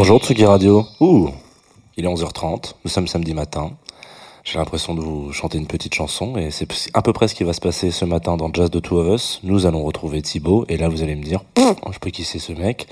Bonjour 0.00 0.22
Tsugi 0.22 0.44
Radio. 0.44 0.86
Ouh, 1.00 1.30
il 1.96 2.04
est 2.04 2.08
11h30, 2.08 2.74
nous 2.84 2.88
sommes 2.88 3.08
samedi 3.08 3.34
matin. 3.34 3.72
J'ai 4.44 4.56
l'impression 4.56 4.94
de 4.94 5.00
vous 5.00 5.32
chanter 5.32 5.58
une 5.58 5.66
petite 5.66 5.92
chanson 5.92 6.36
et 6.36 6.52
c'est 6.52 6.68
à 6.94 7.02
peu 7.02 7.12
près 7.12 7.26
ce 7.26 7.34
qui 7.34 7.42
va 7.42 7.52
se 7.52 7.60
passer 7.60 7.90
ce 7.90 8.04
matin 8.04 8.36
dans 8.36 8.48
Jazz 8.52 8.70
de 8.70 8.78
Two 8.78 8.96
of 8.96 9.12
Us. 9.12 9.40
Nous 9.42 9.66
allons 9.66 9.82
retrouver 9.82 10.22
Thibaut 10.22 10.64
et 10.68 10.76
là 10.76 10.88
vous 10.88 11.02
allez 11.02 11.16
me 11.16 11.24
dire, 11.24 11.40
je 11.56 11.98
peux 11.98 12.12
c'est 12.14 12.38
ce 12.38 12.52
mec. 12.52 12.86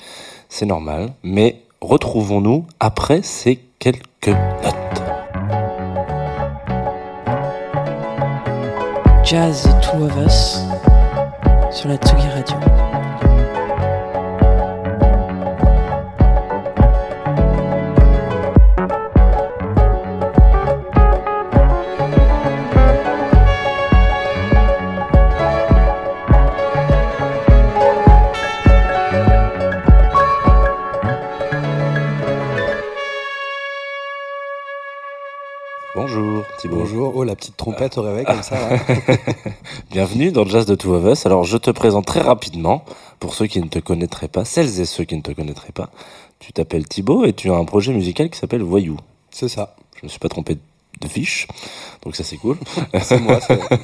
C'est 0.48 0.66
normal, 0.66 1.12
mais 1.22 1.62
retrouvons-nous 1.80 2.66
après 2.80 3.22
ces 3.22 3.60
quelques 3.78 4.26
notes. 4.26 5.02
Jazz 9.22 9.62
de 9.62 9.80
Two 9.80 10.06
of 10.06 10.26
Us 10.26 10.58
sur 11.70 11.88
la 11.88 11.98
Tsugi 11.98 12.26
Radio. 12.26 13.05
Bonjour 36.68 37.14
oh 37.16 37.24
la 37.24 37.36
petite 37.36 37.56
trompette 37.56 37.96
au 37.98 38.02
réveil 38.02 38.24
comme 38.24 38.42
ça. 38.42 38.56
là. 38.58 38.78
Bienvenue 39.90 40.32
dans 40.32 40.44
Jazz 40.44 40.66
de 40.66 40.74
Two 40.74 40.94
of 40.94 41.04
Us. 41.04 41.26
Alors 41.26 41.44
je 41.44 41.56
te 41.56 41.70
présente 41.70 42.06
très 42.06 42.20
rapidement, 42.20 42.84
pour 43.20 43.34
ceux 43.34 43.46
qui 43.46 43.60
ne 43.60 43.68
te 43.68 43.78
connaîtraient 43.78 44.28
pas, 44.28 44.44
celles 44.44 44.80
et 44.80 44.84
ceux 44.84 45.04
qui 45.04 45.16
ne 45.16 45.22
te 45.22 45.30
connaîtraient 45.32 45.72
pas. 45.72 45.90
Tu 46.38 46.52
t'appelles 46.52 46.86
Thibaut 46.86 47.24
et 47.24 47.32
tu 47.32 47.50
as 47.50 47.54
un 47.54 47.64
projet 47.64 47.92
musical 47.92 48.30
qui 48.30 48.38
s'appelle 48.38 48.62
Voyou. 48.62 48.96
C'est 49.30 49.48
ça, 49.48 49.76
Je 50.00 50.06
me 50.06 50.08
suis 50.08 50.18
pas 50.18 50.28
trompé 50.28 50.58
de 51.00 51.08
fiche, 51.08 51.46
donc 52.04 52.16
ça 52.16 52.24
c'est 52.24 52.36
cool. 52.38 52.56
c'est 53.02 53.20
moi, 53.20 53.38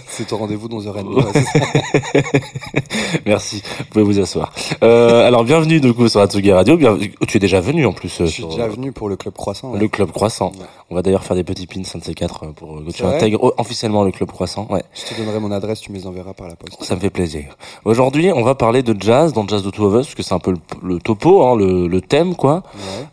c'est- 0.09 0.33
au 0.33 0.37
rendez-vous 0.39 0.69
dans 0.69 0.87
heure 0.87 0.99
et 0.99 1.03
demie. 1.03 1.17
ouais, 1.17 1.25
c'est 1.33 1.43
ça. 1.45 2.31
Merci, 3.27 3.63
vous 3.79 3.85
pouvez 3.91 4.05
vous 4.05 4.19
asseoir. 4.21 4.53
Euh, 4.83 5.27
alors 5.27 5.45
bienvenue 5.45 5.81
du 5.81 5.93
coup 5.93 6.09
sur 6.09 6.21
Atsugi 6.21 6.53
Radio. 6.53 6.77
Bien, 6.77 6.99
tu 7.29 7.37
es 7.37 7.41
déjà 7.41 7.61
venu 7.61 7.85
en 7.87 7.93
plus 7.93 8.21
euh, 8.21 8.27
Je 8.27 8.31
suis 8.31 8.43
sur 8.43 8.51
déjà 8.51 8.67
venu 8.69 8.93
pour 8.93 9.09
le 9.09 9.17
club 9.17 9.35
croissant. 9.35 9.73
ouais. 9.73 9.79
le 9.79 9.89
club 9.89 10.11
croissant. 10.11 10.53
Ouais. 10.59 10.67
On 10.91 10.95
va 10.95 11.03
d'ailleurs 11.03 11.25
faire 11.25 11.37
des 11.37 11.45
petits 11.45 11.67
pins 11.67 11.83
un 11.95 11.99
de 11.99 12.05
ces 12.05 12.15
quatre 12.15 12.45
euh, 12.45 12.53
pour 12.53 12.83
que 12.85 12.91
tu 12.91 13.05
intègres 13.05 13.53
officiellement 13.59 14.05
le 14.05 14.11
club 14.11 14.31
croissant. 14.31 14.67
Ouais. 14.71 14.83
Je 14.95 15.15
te 15.15 15.19
donnerai 15.21 15.39
mon 15.41 15.51
adresse, 15.51 15.81
tu 15.81 15.93
me 15.93 15.97
les 15.99 16.07
enverras 16.07 16.33
par 16.35 16.49
la 16.49 16.57
poste. 16.57 16.83
Ça 16.83 16.95
me 16.95 17.01
fait 17.01 17.11
plaisir. 17.11 17.57
Aujourd'hui, 17.85 18.31
on 18.35 18.43
va 18.43 18.55
parler 18.55 18.83
de 18.83 18.97
jazz 19.01 19.33
dans 19.33 19.47
Jazz 19.47 19.63
de 19.63 19.71
Two 19.71 19.85
of 19.87 19.95
Us, 20.01 20.07
parce 20.07 20.15
que 20.15 20.23
c'est 20.23 20.35
un 20.35 20.39
peu 20.39 20.53
le, 20.53 20.59
le 20.83 20.99
topo, 20.99 21.43
hein, 21.43 21.57
le, 21.57 21.87
le 21.89 22.01
thème, 22.01 22.35
quoi. 22.37 22.63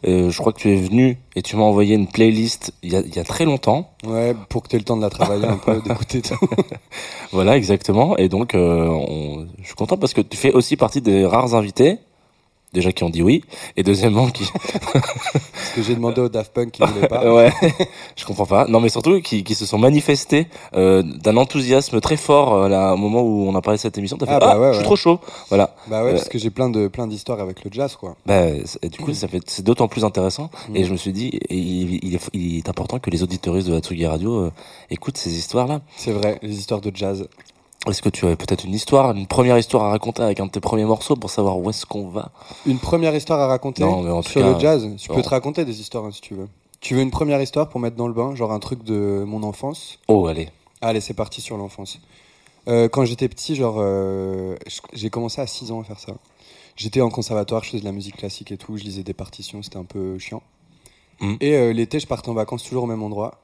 Ouais. 0.03 0.09
Euh, 0.11 0.29
je 0.31 0.37
crois 0.37 0.53
que 0.53 0.59
tu 0.59 0.71
es 0.71 0.75
venu 0.75 1.17
et 1.35 1.41
tu 1.41 1.55
m'as 1.55 1.63
envoyé 1.63 1.95
une 1.95 2.07
playlist 2.07 2.73
il 2.83 2.91
y 2.91 2.95
a, 2.95 3.01
y 3.01 3.19
a 3.19 3.23
très 3.23 3.45
longtemps. 3.45 3.91
Ouais, 4.05 4.35
pour 4.49 4.63
que 4.63 4.67
tu 4.69 4.75
aies 4.75 4.79
le 4.79 4.85
temps 4.85 4.97
de 4.97 5.01
la 5.01 5.09
travailler 5.09 5.45
un 5.45 5.57
peu, 5.57 5.81
d'écouter 5.85 6.21
tout. 6.21 6.37
Voilà, 7.31 7.57
exactement. 7.57 8.17
Et 8.17 8.29
donc, 8.29 8.55
euh, 8.55 8.87
on- 8.87 9.47
je 9.59 9.65
suis 9.65 9.75
content 9.75 9.97
parce 9.97 10.13
que 10.13 10.21
tu 10.21 10.37
fais 10.37 10.51
aussi 10.53 10.75
partie 10.77 11.01
des 11.01 11.25
rares 11.25 11.55
invités, 11.55 11.97
déjà 12.73 12.91
qui 12.91 13.03
ont 13.03 13.09
dit 13.09 13.21
oui, 13.21 13.43
et 13.77 13.83
deuxièmement 13.83 14.27
qui, 14.29 14.43
que 15.75 15.81
j'ai 15.81 15.95
demandé 15.95 16.21
au 16.21 16.29
Daft 16.29 16.53
Punk 16.53 16.71
qui 16.71 16.81
voulait 16.83 17.07
pas. 17.07 17.33
ouais, 17.33 17.51
je 18.15 18.25
comprends 18.25 18.45
pas. 18.45 18.65
Non, 18.67 18.79
mais 18.79 18.89
surtout 18.89 19.21
qui, 19.21 19.43
qui 19.43 19.55
se 19.55 19.65
sont 19.65 19.77
manifestés 19.77 20.47
euh, 20.75 21.01
d'un 21.03 21.37
enthousiasme 21.37 21.99
très 22.01 22.17
fort 22.17 22.53
euh, 22.53 22.69
là, 22.69 22.93
au 22.93 22.97
moment 22.97 23.21
où 23.21 23.47
on 23.47 23.55
a 23.55 23.61
parlé 23.61 23.77
de 23.77 23.81
cette 23.81 23.97
émission. 23.97 24.17
T'as 24.17 24.25
fait 24.25 24.33
Ah, 24.33 24.39
ah, 24.41 24.47
bah 24.55 24.59
ouais, 24.59 24.67
je 24.67 24.73
suis 24.73 24.79
ouais. 24.79 24.85
trop 24.85 24.95
chaud. 24.95 25.19
Voilà. 25.49 25.75
Bah 25.87 26.03
ouais, 26.03 26.09
Euh, 26.11 26.13
parce 26.13 26.29
que 26.29 26.37
j'ai 26.37 26.49
plein 26.49 26.69
de 26.69 26.87
plein 26.87 27.07
d'histoires 27.07 27.39
avec 27.39 27.63
le 27.63 27.71
jazz, 27.71 27.95
quoi. 27.95 28.15
Bah, 28.25 28.45
et 28.81 28.89
du 28.89 28.99
coup, 28.99 29.13
ça 29.13 29.27
fait 29.27 29.41
c'est 29.47 29.63
d'autant 29.63 29.87
plus 29.87 30.05
intéressant. 30.05 30.49
Mm. 30.69 30.75
Et 30.75 30.83
je 30.83 30.91
me 30.91 30.97
suis 30.97 31.13
dit, 31.13 31.39
il, 31.49 32.03
il 32.03 32.15
est, 32.15 32.29
il 32.33 32.57
est 32.57 32.69
important 32.69 32.99
que 32.99 33.09
les 33.09 33.23
auditeuristes 33.23 33.67
de 33.69 33.75
Hatsugi 33.75 34.05
Radio 34.05 34.45
euh, 34.45 34.51
écoutent 34.89 35.17
ces 35.17 35.33
histoires-là. 35.37 35.81
C'est 35.97 36.11
vrai, 36.11 36.39
les 36.41 36.57
histoires 36.57 36.81
de 36.81 36.91
jazz. 36.93 37.27
Est-ce 37.87 38.01
que 38.01 38.09
tu 38.09 38.27
as 38.27 38.35
peut-être 38.35 38.65
une 38.65 38.73
histoire, 38.73 39.15
une 39.15 39.25
première 39.27 39.57
histoire 39.57 39.85
à 39.85 39.89
raconter 39.89 40.21
avec 40.21 40.39
un 40.39 40.47
de 40.47 40.51
tes 40.51 40.59
premiers 40.59 40.83
morceaux 40.85 41.15
pour 41.15 41.29
savoir 41.29 41.57
où 41.57 41.69
est-ce 41.69 41.85
qu'on 41.85 42.09
va? 42.09 42.31
Une 42.65 42.77
première 42.79 43.15
histoire 43.15 43.39
à 43.39 43.47
raconter 43.47 43.83
Non, 43.83 44.01
mais 44.01 44.11
en 44.11 44.21
tout 44.21 44.29
sur 44.29 44.41
cas, 44.41 44.51
le 44.53 44.59
jazz. 44.59 44.85
Non. 44.85 45.15
peux 45.15 45.21
te 45.21 45.29
raconter 45.29 45.63
des 45.63 45.79
histoires 45.79 46.03
hein, 46.05 46.11
si 46.11 46.21
tu 46.21 46.33
veux. 46.33 46.47
Tu 46.81 46.95
veux 46.95 47.01
une 47.01 47.11
première 47.11 47.41
histoire 47.41 47.69
pour 47.69 47.79
mettre 47.79 47.95
dans 47.95 48.07
le 48.07 48.13
bain, 48.13 48.35
genre 48.35 48.51
un 48.51 48.59
truc 48.59 48.83
de 48.83 49.23
mon 49.25 49.43
enfance? 49.43 49.99
Oh, 50.07 50.27
allez. 50.27 50.49
Allez, 50.81 51.01
c'est 51.01 51.13
parti 51.13 51.41
sur 51.41 51.57
l'enfance. 51.57 51.99
Euh, 52.67 52.87
quand 52.89 53.05
j'étais 53.05 53.27
petit, 53.29 53.55
genre, 53.55 53.75
euh, 53.79 54.55
j'ai 54.93 55.09
commencé 55.09 55.41
à 55.41 55.47
6 55.47 55.71
ans 55.71 55.81
à 55.81 55.83
faire 55.83 55.99
ça. 55.99 56.13
J'étais 56.75 57.01
en 57.01 57.09
conservatoire, 57.09 57.63
je 57.63 57.71
faisais 57.71 57.79
de 57.81 57.85
la 57.85 57.91
musique 57.91 58.17
classique 58.17 58.51
et 58.51 58.57
tout, 58.57 58.77
je 58.77 58.83
lisais 58.83 59.03
des 59.03 59.13
partitions, 59.13 59.61
c'était 59.61 59.77
un 59.77 59.83
peu 59.83 60.17
chiant. 60.19 60.41
Mhm. 61.19 61.37
Et 61.41 61.55
euh, 61.55 61.73
l'été, 61.73 61.99
je 61.99 62.07
partais 62.07 62.29
en 62.29 62.33
vacances 62.33 62.63
toujours 62.63 62.83
au 62.83 62.87
même 62.87 63.03
endroit. 63.03 63.39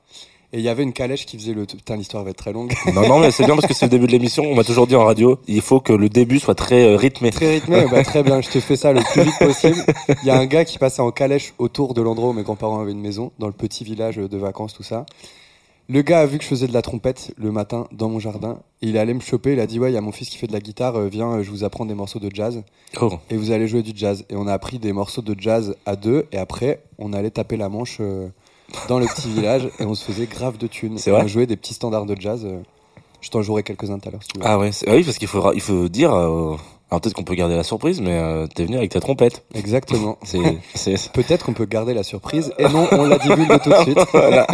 Et 0.55 0.59
il 0.59 0.63
y 0.63 0.69
avait 0.69 0.83
une 0.83 0.93
calèche 0.93 1.25
qui 1.25 1.37
faisait 1.37 1.53
le. 1.53 1.65
Putain, 1.65 1.97
l'histoire 1.97 2.23
va 2.23 2.29
être 2.29 2.37
très 2.37 2.53
longue. 2.53 2.73
Non, 2.93 3.05
non, 3.09 3.19
mais 3.19 3.31
c'est 3.31 3.43
bien 3.43 3.55
parce 3.55 3.67
que 3.67 3.73
c'est 3.73 3.87
le 3.87 3.89
début 3.89 4.07
de 4.07 4.13
l'émission. 4.13 4.43
On 4.45 4.55
m'a 4.55 4.63
toujours 4.63 4.87
dit 4.87 4.95
en 4.95 5.03
radio, 5.03 5.37
il 5.49 5.59
faut 5.59 5.81
que 5.81 5.91
le 5.91 6.07
début 6.07 6.39
soit 6.39 6.55
très 6.55 6.85
euh, 6.85 6.95
rythmé. 6.95 7.29
très 7.29 7.55
rythmé, 7.55 7.85
bah, 7.91 8.05
très 8.05 8.23
bien, 8.23 8.39
je 8.39 8.49
te 8.49 8.61
fais 8.61 8.77
ça 8.77 8.93
le 8.93 9.01
plus 9.01 9.23
vite 9.23 9.37
possible. 9.37 9.83
Il 10.23 10.27
y 10.27 10.29
a 10.29 10.39
un 10.39 10.45
gars 10.45 10.63
qui 10.63 10.77
passait 10.77 11.01
en 11.01 11.11
calèche 11.11 11.53
autour 11.57 11.93
de 11.93 12.01
l'endroit 12.01 12.29
où 12.29 12.33
mes 12.33 12.43
grands-parents 12.43 12.79
avaient 12.79 12.93
une 12.93 13.01
maison, 13.01 13.33
dans 13.37 13.47
le 13.47 13.53
petit 13.53 13.83
village 13.83 14.15
de 14.15 14.37
vacances, 14.37 14.73
tout 14.73 14.83
ça. 14.83 15.05
Le 15.89 16.01
gars 16.03 16.21
a 16.21 16.25
vu 16.25 16.37
que 16.37 16.43
je 16.45 16.49
faisais 16.49 16.67
de 16.67 16.73
la 16.73 16.81
trompette 16.81 17.33
le 17.37 17.51
matin 17.51 17.87
dans 17.91 18.07
mon 18.07 18.19
jardin. 18.19 18.59
Il 18.81 18.95
est 18.95 18.99
allé 18.99 19.13
me 19.13 19.19
choper, 19.19 19.53
il 19.53 19.59
a 19.59 19.67
dit 19.67 19.77
Ouais, 19.77 19.91
il 19.91 19.93
y 19.93 19.97
a 19.97 20.01
mon 20.01 20.13
fils 20.13 20.29
qui 20.29 20.37
fait 20.37 20.47
de 20.47 20.53
la 20.53 20.61
guitare, 20.61 20.95
euh, 20.95 21.09
viens, 21.09 21.43
je 21.43 21.51
vous 21.51 21.65
apprends 21.65 21.85
des 21.85 21.95
morceaux 21.95 22.19
de 22.19 22.33
jazz. 22.33 22.63
Oh. 23.01 23.11
et 23.29 23.35
vous 23.35 23.51
allez 23.51 23.67
jouer 23.67 23.83
du 23.83 23.91
jazz. 23.93 24.23
Et 24.29 24.37
on 24.37 24.47
a 24.47 24.53
appris 24.53 24.79
des 24.79 24.93
morceaux 24.93 25.21
de 25.21 25.35
jazz 25.37 25.75
à 25.85 25.97
deux, 25.97 26.27
et 26.31 26.37
après, 26.37 26.81
on 26.97 27.11
allait 27.11 27.29
taper 27.29 27.57
la 27.57 27.67
manche 27.67 27.97
euh, 27.99 28.29
dans 28.87 28.99
le 28.99 29.05
petit 29.07 29.29
village, 29.29 29.69
et 29.79 29.85
on 29.85 29.95
se 29.95 30.03
faisait 30.03 30.25
grave 30.27 30.57
de 30.57 30.67
thunes. 30.67 30.97
C'est 30.97 31.11
vrai 31.11 31.21
On 31.23 31.27
jouait 31.27 31.45
des 31.47 31.55
petits 31.55 31.73
standards 31.73 32.05
de 32.05 32.15
jazz. 32.19 32.43
euh, 32.45 32.59
je 33.21 33.29
t'en 33.29 33.41
jouerai 33.41 33.63
quelques-uns 33.63 33.97
tout 33.99 34.09
à 34.09 34.11
l'heure, 34.11 34.21
si. 34.23 34.29
Ah 34.43 34.59
ouais, 34.59 34.69
ah 34.87 34.91
oui, 34.93 35.03
parce 35.03 35.17
qu'il 35.17 35.27
faut, 35.27 35.51
il 35.53 35.61
faut 35.61 35.87
dire. 35.89 36.13
euh, 36.13 36.55
alors 36.91 37.01
peut-être 37.01 37.15
qu'on 37.15 37.23
peut 37.23 37.33
garder 37.33 37.55
la 37.55 37.63
surprise, 37.63 37.99
mais 37.99 38.11
euh, 38.19 38.45
t'es 38.45 38.63
venu 38.65 38.77
avec 38.77 38.91
ta 38.91 38.99
trompette. 38.99 39.43
Exactement. 39.55 40.19
Peut-être 41.13 41.45
qu'on 41.45 41.53
peut 41.53 41.65
garder 41.65 41.93
la 41.95 42.03
surprise, 42.03 42.53
et 42.59 42.63
non, 42.69 42.87
on 42.91 43.05
la 43.05 43.17
divulgue 43.17 43.59
tout 43.63 43.69
de 43.71 43.75
suite. 43.81 43.99
voilà. 44.13 44.45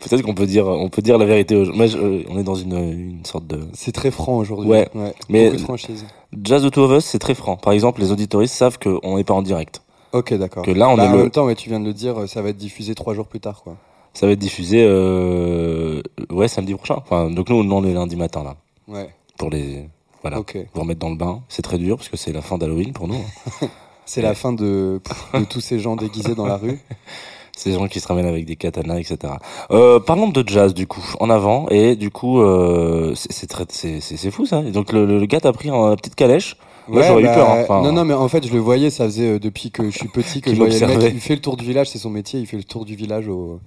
Peut-être 0.00 0.22
qu'on 0.22 0.34
peut 0.34 0.46
dire, 0.46 0.66
on 0.68 0.88
peut 0.88 1.02
dire 1.02 1.18
la 1.18 1.24
vérité. 1.26 1.56
aux 1.56 1.64
je- 1.64 1.96
euh, 1.98 2.22
on 2.28 2.38
est 2.38 2.44
dans 2.44 2.54
une, 2.54 2.76
une 3.18 3.24
sorte 3.24 3.46
de 3.48 3.60
C'est 3.72 3.92
très 3.92 4.10
franc 4.12 4.36
aujourd'hui. 4.36 4.70
Ouais. 4.70 4.88
Mais- 5.28 5.50
de 5.50 5.58
franchise. 5.58 6.04
jazz 6.44 6.62
de 6.62 6.68
Two 6.68 6.84
of 6.84 6.98
Us, 6.98 7.04
c'est 7.04 7.18
très 7.18 7.34
franc. 7.34 7.56
Par 7.56 7.72
exemple, 7.72 8.00
les 8.00 8.12
auditoristes 8.12 8.54
savent 8.54 8.78
qu'on 8.78 9.16
n'est 9.16 9.24
pas 9.24 9.34
en 9.34 9.42
direct. 9.42 9.82
Ok, 10.12 10.34
d'accord. 10.34 10.64
Que 10.64 10.70
là, 10.72 10.88
on 10.88 10.96
Bah, 10.96 11.04
est 11.04 11.08
en 11.08 11.12
le- 11.12 11.18
même 11.18 11.30
temps, 11.30 11.44
ouais, 11.46 11.54
tu 11.54 11.68
viens 11.68 11.80
de 11.80 11.84
le 11.86 11.92
dire, 11.94 12.28
ça 12.28 12.42
va 12.42 12.48
être 12.50 12.56
diffusé 12.56 12.94
trois 12.94 13.14
jours 13.14 13.26
plus 13.26 13.40
tard, 13.40 13.62
quoi. 13.62 13.76
Ça 14.12 14.26
va 14.26 14.32
être 14.32 14.38
diffusé, 14.40 14.84
euh, 14.84 16.02
ouais, 16.30 16.48
samedi 16.48 16.74
prochain. 16.74 16.96
Enfin, 16.98 17.30
donc 17.30 17.48
nous, 17.48 17.56
on 17.56 17.84
est 17.84 17.92
lundi 17.94 18.16
matin 18.16 18.42
là, 18.42 18.56
Ouais. 18.88 19.08
pour 19.38 19.50
les, 19.50 19.84
voilà, 20.22 20.40
Ok. 20.40 20.58
vous 20.74 20.80
remettre 20.80 20.98
dans 21.00 21.10
le 21.10 21.16
bain. 21.16 21.42
C'est 21.48 21.62
très 21.62 21.78
dur 21.78 21.96
parce 21.96 22.08
que 22.08 22.16
c'est 22.16 22.32
la 22.32 22.42
fin 22.42 22.58
d'Halloween 22.58 22.92
pour 22.92 23.06
nous. 23.08 23.14
hein. 23.62 23.66
C'est 24.06 24.22
la 24.22 24.34
fin 24.34 24.52
de, 24.52 25.00
de 25.34 25.44
tous 25.44 25.60
ces 25.60 25.78
gens 25.78 25.94
déguisés 25.94 26.34
dans 26.34 26.46
la 26.46 26.56
rue. 26.56 26.80
Ces 27.56 27.72
gens 27.74 27.86
qui 27.86 28.00
se 28.00 28.08
ramènent 28.08 28.26
avec 28.26 28.44
des 28.46 28.56
katanas, 28.56 28.98
etc. 28.98 29.34
Euh, 29.70 30.00
parlons 30.00 30.28
de 30.30 30.42
jazz 30.48 30.74
du 30.74 30.88
coup, 30.88 31.04
en 31.20 31.30
avant 31.30 31.68
et 31.68 31.94
du 31.94 32.10
coup, 32.10 32.40
euh, 32.40 33.14
c'est 33.14 33.30
c'est 33.30 33.46
très, 33.46 33.66
c'est 33.68 34.00
c'est- 34.00 34.16
c'est 34.16 34.30
fou 34.32 34.46
ça. 34.46 34.62
Et 34.66 34.72
donc 34.72 34.92
le, 34.92 35.04
le 35.06 35.26
gars 35.26 35.38
t'a 35.40 35.52
pris 35.52 35.70
en 35.70 35.94
petite 35.94 36.14
calèche. 36.16 36.56
Moi, 36.90 37.02
j'aurais 37.02 37.22
eu 37.22 37.26
bah, 37.26 37.34
peur, 37.34 37.50
hein, 37.50 37.60
enfin- 37.62 37.82
non, 37.82 37.92
non, 37.92 38.04
mais 38.04 38.14
en 38.14 38.28
fait, 38.28 38.46
je 38.46 38.52
le 38.52 38.58
voyais, 38.58 38.90
ça 38.90 39.04
faisait 39.04 39.34
euh, 39.34 39.38
depuis 39.38 39.70
que 39.70 39.90
je 39.90 39.96
suis 39.96 40.08
petit 40.08 40.40
que 40.40 40.50
je 40.54 40.56
voyais 40.56 40.78
le 40.80 40.86
mec. 40.98 41.12
Il 41.14 41.20
fait 41.20 41.34
le 41.34 41.40
tour 41.40 41.56
du 41.56 41.64
village, 41.64 41.88
c'est 41.88 41.98
son 41.98 42.10
métier, 42.10 42.40
il 42.40 42.46
fait 42.46 42.56
le 42.56 42.64
tour 42.64 42.84
du 42.84 42.94
village 42.96 43.28
aux, 43.28 43.60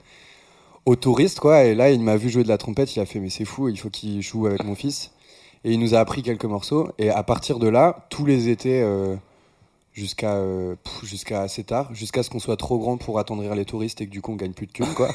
aux 0.86 0.96
touristes, 0.96 1.40
quoi. 1.40 1.64
Et 1.64 1.76
là, 1.76 1.90
il 1.92 2.02
m'a 2.02 2.18
vu 2.18 2.30
jouer 2.30 2.44
de 2.44 2.50
la 2.50 2.58
trompette, 2.58 2.96
il 2.96 3.00
a 3.00 3.06
fait, 3.06 3.20
mais 3.20 3.30
c'est 3.30 3.46
fou, 3.46 3.70
il 3.70 3.80
faut 3.80 3.90
qu'il 3.90 4.22
joue 4.22 4.48
avec 4.48 4.64
mon 4.64 4.76
fils. 4.76 5.12
Et 5.66 5.72
il 5.72 5.80
nous 5.80 5.96
a 5.96 6.00
appris 6.00 6.22
quelques 6.24 6.46
morceaux. 6.46 6.90
Et 7.00 7.10
à 7.10 7.24
partir 7.24 7.58
de 7.60 7.68
là, 7.68 8.06
tous 8.10 8.26
les 8.26 8.50
étés, 8.50 8.82
euh, 8.82 9.16
jusqu'à 9.94 10.34
euh, 10.34 10.76
jusqu'à 11.04 11.42
assez 11.42 11.64
tard, 11.64 11.94
jusqu'à 11.94 12.24
ce 12.24 12.30
qu'on 12.30 12.40
soit 12.40 12.58
trop 12.58 12.78
grand 12.80 12.98
pour 12.98 13.20
attendrir 13.20 13.56
les 13.56 13.66
touristes 13.66 14.02
et 14.02 14.08
que 14.08 14.12
du 14.12 14.22
coup 14.22 14.32
on 14.32 14.36
gagne 14.36 14.54
plus 14.54 14.68
de 14.68 14.72
thunes, 14.72 14.94
quoi. 14.96 15.10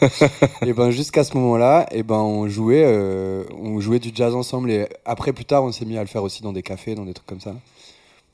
et 0.66 0.72
ben 0.72 0.90
jusqu'à 0.90 1.24
ce 1.24 1.36
moment-là, 1.36 1.86
et 1.90 2.02
ben 2.02 2.16
on 2.16 2.48
jouait, 2.48 2.84
euh, 2.84 3.44
on 3.58 3.80
jouait 3.80 3.98
du 3.98 4.10
jazz 4.14 4.34
ensemble. 4.34 4.70
Et 4.70 4.88
après, 5.04 5.32
plus 5.32 5.44
tard, 5.44 5.64
on 5.64 5.72
s'est 5.72 5.84
mis 5.84 5.98
à 5.98 6.00
le 6.00 6.08
faire 6.08 6.22
aussi 6.22 6.42
dans 6.42 6.52
des 6.52 6.62
cafés, 6.62 6.94
dans 6.94 7.04
des 7.04 7.14
trucs 7.14 7.26
comme 7.26 7.40
ça 7.40 7.54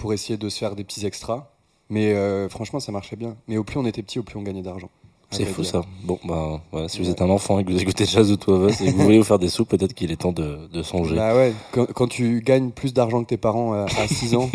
pour 0.00 0.14
essayer 0.14 0.38
de 0.38 0.48
se 0.48 0.58
faire 0.58 0.74
des 0.74 0.82
petits 0.82 1.04
extras. 1.04 1.50
Mais 1.90 2.14
euh, 2.14 2.48
franchement, 2.48 2.80
ça 2.80 2.90
marchait 2.90 3.16
bien. 3.16 3.36
Mais 3.48 3.58
au 3.58 3.64
plus 3.64 3.78
on 3.78 3.84
était 3.84 4.02
petit, 4.02 4.18
au 4.18 4.22
plus 4.22 4.38
on 4.38 4.42
gagnait 4.42 4.62
d'argent. 4.62 4.90
À 5.32 5.36
C'est 5.36 5.44
fou 5.44 5.62
ça. 5.62 5.82
Bon, 6.04 6.18
bah, 6.24 6.60
voilà, 6.72 6.88
si 6.88 7.00
vous 7.00 7.08
êtes 7.10 7.22
un 7.22 7.30
enfant 7.30 7.58
et 7.58 7.64
que 7.64 7.72
vous 7.72 7.80
écoutez 7.80 8.04
Jazz 8.04 8.28
de 8.28 8.34
Two 8.34 8.54
of 8.54 8.70
Us 8.70 8.80
et 8.80 8.86
que 8.86 8.96
vous 8.96 9.02
voulez 9.02 9.18
vous 9.18 9.24
faire 9.24 9.38
des 9.38 9.48
sous, 9.48 9.64
peut-être 9.64 9.94
qu'il 9.94 10.10
est 10.10 10.16
temps 10.16 10.32
de, 10.32 10.68
de 10.72 10.82
songer. 10.82 11.14
Bah 11.16 11.34
ouais, 11.34 11.54
quand, 11.72 11.86
quand 11.92 12.08
tu 12.08 12.40
gagnes 12.40 12.70
plus 12.70 12.92
d'argent 12.92 13.22
que 13.22 13.28
tes 13.28 13.36
parents 13.36 13.72
à, 13.72 13.86
6 14.08 14.34
ans. 14.34 14.50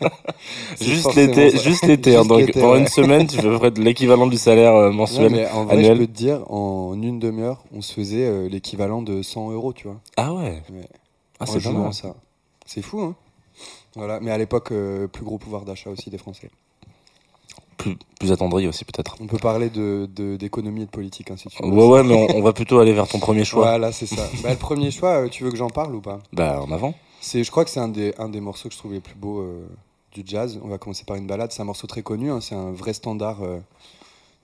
juste 0.80 1.14
l'été, 1.14 1.50
ça. 1.50 1.62
juste 1.62 1.86
l'été. 1.86 2.16
hein, 2.16 2.24
donc, 2.24 2.52
pendant 2.52 2.72
ouais. 2.72 2.80
une 2.80 2.88
semaine, 2.88 3.26
tu 3.26 3.38
près 3.58 3.70
de 3.70 3.80
l'équivalent 3.82 4.26
du 4.26 4.38
salaire 4.38 4.74
euh, 4.74 4.90
mensuel. 4.90 5.32
mais 5.32 5.50
en 5.50 5.64
vrai, 5.64 5.76
annuel. 5.76 5.96
je 5.96 6.00
peux 6.00 6.06
te 6.06 6.16
dire, 6.16 6.50
en 6.50 6.94
une 7.00 7.18
demi-heure, 7.18 7.62
on 7.74 7.82
se 7.82 7.92
faisait 7.92 8.26
euh, 8.26 8.48
l'équivalent 8.48 9.02
de 9.02 9.22
100 9.22 9.50
euros, 9.52 9.72
tu 9.72 9.86
vois. 9.86 10.00
Ah 10.16 10.32
ouais. 10.32 10.62
Ouais. 10.70 10.88
Ah, 11.40 11.46
c'est 11.46 11.66
à 11.66 11.92
ça. 11.92 12.14
C'est 12.66 12.82
fou, 12.82 13.00
hein 13.00 13.14
Voilà, 13.96 14.20
mais 14.20 14.30
à 14.30 14.38
l'époque, 14.38 14.72
euh, 14.72 15.08
plus 15.08 15.24
gros 15.24 15.38
pouvoir 15.38 15.64
d'achat 15.64 15.90
aussi 15.90 16.10
des 16.10 16.18
Français. 16.18 16.50
Plus, 17.82 17.96
plus 18.18 18.30
attendri 18.32 18.66
aussi, 18.68 18.84
peut-être. 18.84 19.16
On 19.20 19.26
peut 19.26 19.38
parler 19.38 19.70
de 19.70 20.08
de- 20.14 20.36
d'économie 20.36 20.82
et 20.82 20.86
de 20.86 20.90
politique, 20.90 21.30
ainsi 21.30 21.48
de 21.48 21.52
suite. 21.52 21.64
Ouais, 21.66 21.86
ouais, 21.86 22.02
mais 22.02 22.14
on, 22.14 22.36
on 22.38 22.42
va 22.42 22.52
plutôt 22.52 22.78
aller 22.78 22.92
vers 22.92 23.08
ton 23.08 23.18
premier 23.18 23.44
choix. 23.44 23.62
Voilà, 23.66 23.90
c'est 23.92 24.06
ça. 24.06 24.28
bah, 24.42 24.50
le 24.50 24.58
premier 24.58 24.90
choix, 24.90 25.24
euh, 25.24 25.28
tu 25.28 25.44
veux 25.44 25.50
que 25.50 25.56
j'en 25.56 25.70
parle 25.70 25.94
ou 25.94 26.00
pas? 26.00 26.18
Bah, 26.32 26.60
en 26.62 26.70
avant. 26.72 26.94
C'est, 27.20 27.42
je 27.44 27.50
crois 27.50 27.64
que 27.64 27.70
c'est 27.70 27.80
un 27.80 27.88
des, 27.88 28.14
un 28.18 28.28
des 28.28 28.40
morceaux 28.40 28.68
que 28.68 28.74
je 28.74 28.78
trouve 28.78 28.92
les 28.92 29.00
plus 29.00 29.14
beaux 29.14 29.40
euh, 29.40 29.66
du 30.12 30.22
jazz. 30.24 30.58
On 30.62 30.68
va 30.68 30.78
commencer 30.78 31.04
par 31.04 31.16
une 31.16 31.26
balade. 31.26 31.52
C'est 31.52 31.62
un 31.62 31.66
morceau 31.66 31.86
très 31.86 32.02
connu. 32.02 32.30
hein. 32.30 32.40
C'est 32.40 32.54
un 32.54 32.70
vrai 32.72 32.92
standard 32.92 33.42
euh, 33.42 33.58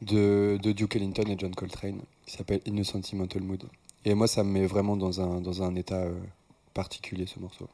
de, 0.02 0.58
de 0.62 0.72
Duke 0.72 0.96
Ellington 0.96 1.24
et 1.28 1.36
John 1.38 1.54
Coltrane 1.54 2.00
qui 2.26 2.36
s'appelle 2.36 2.60
In 2.68 2.76
a 2.78 2.84
Sentimental 2.84 3.42
Mood. 3.42 3.62
Et 4.04 4.14
moi, 4.14 4.26
ça 4.28 4.44
me 4.44 4.50
met 4.50 4.66
vraiment 4.66 4.96
dans 4.96 5.20
un, 5.20 5.40
dans 5.40 5.62
un 5.62 5.74
état 5.74 5.96
euh, 5.96 6.14
particulier, 6.74 7.26
ce 7.26 7.38
morceau. 7.40 7.66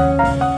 Música 0.00 0.49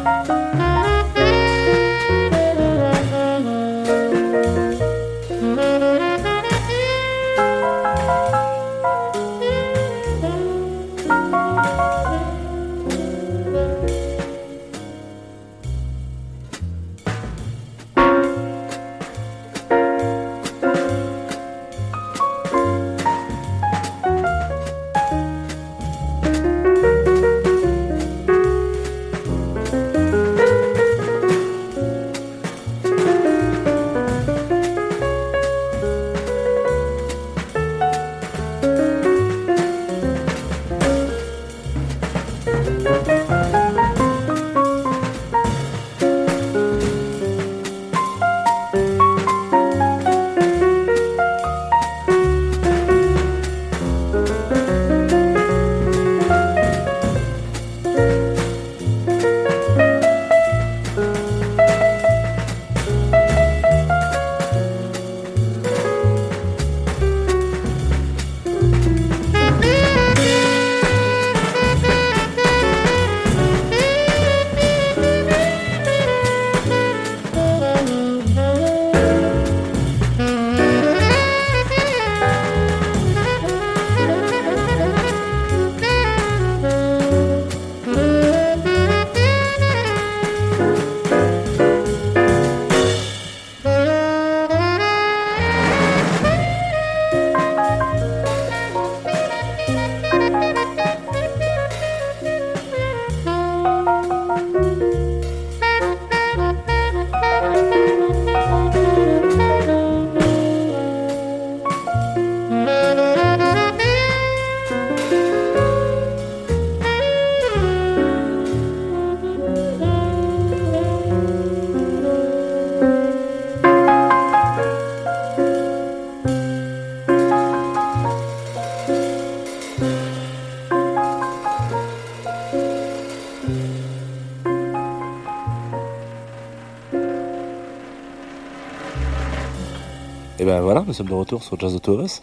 nous 140.92 140.96
sommes 140.98 141.08
de 141.08 141.14
retour 141.14 141.42
sur 141.42 141.58
Jazz 141.58 141.80
Us. 141.88 142.20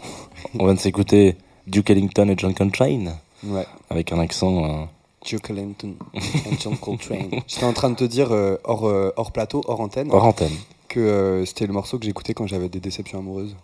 On 0.56 0.64
vient 0.64 0.74
de 0.74 0.78
s'écouter 0.78 1.34
Duke 1.66 1.90
Ellington 1.90 2.28
et 2.28 2.34
John 2.38 2.54
Coltrane 2.54 3.16
Ouais. 3.42 3.66
avec 3.88 4.12
un 4.12 4.20
accent. 4.20 4.64
euh, 4.64 4.84
Duke 5.26 5.50
Ellington 5.50 5.94
and 6.14 6.20
John 6.60 6.76
Coltrane. 6.76 7.30
J'étais 7.48 7.64
en 7.66 7.72
train 7.72 7.90
de 7.90 7.96
te 7.96 8.04
dire 8.04 8.28
euh, 8.30 8.58
hors, 8.62 8.86
euh, 8.86 9.12
hors 9.16 9.32
plateau, 9.32 9.60
hors 9.66 9.80
antenne, 9.80 10.08
hors 10.12 10.22
antenne. 10.22 10.52
que 10.86 11.00
euh, 11.00 11.44
c'était 11.46 11.66
le 11.66 11.72
morceau 11.72 11.98
que 11.98 12.04
j'écoutais 12.04 12.32
quand 12.32 12.46
j'avais 12.46 12.68
des 12.68 12.78
déceptions 12.78 13.18
amoureuses. 13.18 13.56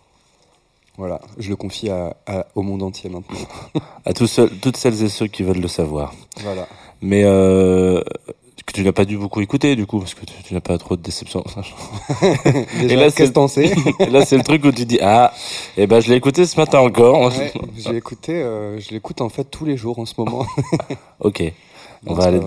Voilà, 0.98 1.20
je 1.38 1.50
le 1.50 1.54
confie 1.56 1.88
à- 1.88 2.16
à- 2.26 2.46
au 2.56 2.62
monde 2.62 2.82
entier 2.82 3.08
maintenant. 3.08 3.36
À 4.04 4.12
tous 4.12 4.40
toutes 4.60 4.76
celles 4.76 5.04
et 5.04 5.08
ceux 5.08 5.28
qui 5.28 5.44
veulent 5.44 5.60
le 5.60 5.68
savoir. 5.68 6.14
Voilà. 6.42 6.66
Mais 7.00 7.22
que 8.66 8.72
tu 8.72 8.82
n'as 8.82 8.92
pas 8.92 9.04
dû 9.04 9.16
beaucoup 9.16 9.40
écouter 9.40 9.76
du 9.76 9.86
coup, 9.86 10.00
parce 10.00 10.14
que 10.14 10.24
tu, 10.26 10.34
tu 10.44 10.52
n'as 10.54 10.60
pas 10.60 10.76
trop 10.76 10.96
de 10.96 11.02
déception. 11.02 11.44
Déjà, 12.80 12.96
là, 12.96 13.10
c'est- 13.10 13.16
qu'est-ce 13.16 13.28
que 13.30 13.34
t'en 13.34 13.48
sais 13.48 13.72
Et 14.00 14.06
là, 14.06 14.24
c'est 14.24 14.36
le 14.36 14.42
truc 14.42 14.64
où 14.64 14.72
tu 14.72 14.84
dis 14.84 14.98
ah, 15.00 15.32
et 15.76 15.86
ben 15.86 16.00
je 16.00 16.08
l'ai 16.10 16.16
écouté 16.16 16.44
ce 16.46 16.58
matin 16.58 16.80
encore. 16.80 17.20
Ouais, 17.28 17.52
Je 17.78 17.90
l'ai 17.90 17.96
écouté, 17.98 18.32
euh, 18.34 18.78
je 18.80 18.90
l'écoute 18.90 19.20
en 19.20 19.28
fait 19.28 19.44
tous 19.44 19.64
les 19.64 19.76
jours 19.76 19.98
en 19.98 20.04
ce 20.06 20.14
moment. 20.18 20.44
Ok. 21.20 21.42
On 22.10 22.14
va 22.14 22.24
aller, 22.24 22.40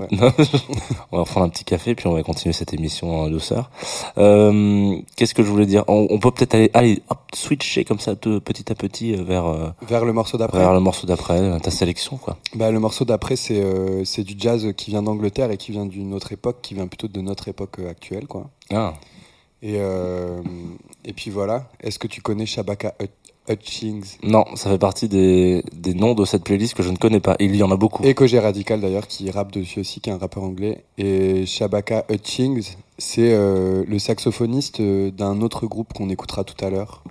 on 1.11 1.17
va 1.17 1.23
reprendre 1.23 1.45
un 1.45 1.49
petit 1.49 1.65
café 1.65 1.93
puis 1.95 2.07
on 2.07 2.13
va 2.13 2.23
continuer 2.23 2.53
cette 2.53 2.73
émission 2.73 3.19
en 3.19 3.29
douceur. 3.29 3.69
Euh, 4.17 4.95
Qu'est-ce 5.15 5.33
que 5.33 5.43
je 5.43 5.49
voulais 5.49 5.65
dire? 5.65 5.83
On, 5.87 6.07
on 6.09 6.19
peut 6.19 6.31
peut-être 6.31 6.55
aller, 6.55 6.71
aller 6.73 7.01
hop, 7.09 7.19
switcher 7.33 7.83
comme 7.85 7.99
ça 7.99 8.15
petit 8.15 8.71
à 8.71 8.75
petit 8.75 9.15
euh, 9.15 9.23
vers 9.23 9.45
euh, 9.47 9.69
Vers 9.87 10.05
le 10.05 10.13
morceau 10.13 10.37
d'après. 10.37 10.59
vers 10.59 10.73
le 10.73 10.79
morceau 10.79 11.07
d'après, 11.07 11.59
ta 11.59 11.71
sélection 11.71 12.17
quoi. 12.17 12.37
Bah, 12.55 12.71
le 12.71 12.79
morceau 12.79 13.05
d'après, 13.05 13.35
c'est 13.35 13.61
euh, 13.61 14.03
c'est 14.05 14.23
du 14.23 14.35
jazz 14.37 14.71
qui 14.77 14.91
vient 14.91 15.03
d'Angleterre 15.03 15.51
et 15.51 15.57
qui 15.57 15.71
vient 15.71 15.85
d'une 15.85 16.13
autre 16.13 16.31
époque, 16.31 16.57
qui 16.61 16.73
vient 16.73 16.87
plutôt 16.87 17.07
de 17.07 17.21
notre 17.21 17.47
époque 17.47 17.79
actuelle, 17.79 18.27
quoi. 18.27 18.49
Ah, 18.71 18.93
Et, 19.61 19.75
euh, 19.77 20.41
et 21.05 21.13
puis 21.13 21.31
voilà. 21.31 21.67
Est-ce 21.81 21.99
que 21.99 22.07
tu 22.07 22.21
connais 22.21 22.45
Shabaka 22.45 22.95
Hut- 23.01 23.09
Hutchings 23.50 24.18
non, 24.24 24.46
ça 24.56 24.70
fait 24.70 24.77
partie 24.77 25.08
des, 25.08 25.63
des 25.74 25.94
noms 25.94 26.13
de 26.13 26.25
cette 26.25 26.44
playlist 26.44 26.74
que 26.74 26.84
je 26.84 26.89
ne 26.89 26.98
connais 26.98 27.20
pas. 27.20 27.36
Il 27.39 27.56
y 27.56 27.63
en 27.63 27.72
a 27.72 27.77
beaucoup. 27.77 28.03
Et 28.03 28.13
Kojé 28.13 28.39
Radical 28.39 28.82
d'ailleurs, 28.82 29.08
qui 29.08 29.29
rappe 29.32 29.51
dessus 29.51 29.79
aussi, 29.79 30.01
qui 30.01 30.10
est 30.10 30.13
un 30.13 30.18
rappeur 30.18 30.44
anglais. 30.44 30.84
Et 30.98 31.46
Shabaka 31.46 32.06
Hutchings, 32.10 32.75
c'est 32.98 33.34
euh, 33.34 33.84
le 33.88 34.00
saxophoniste 34.00 34.79
euh, 34.79 35.12
d'un 35.12 35.41
autre 35.41 35.65
groupe 35.68 35.94
qu'on 35.94 36.10
écoutera 36.10 36.44
tout 36.44 36.63
à 36.63 36.70
l'heure. 36.70 37.03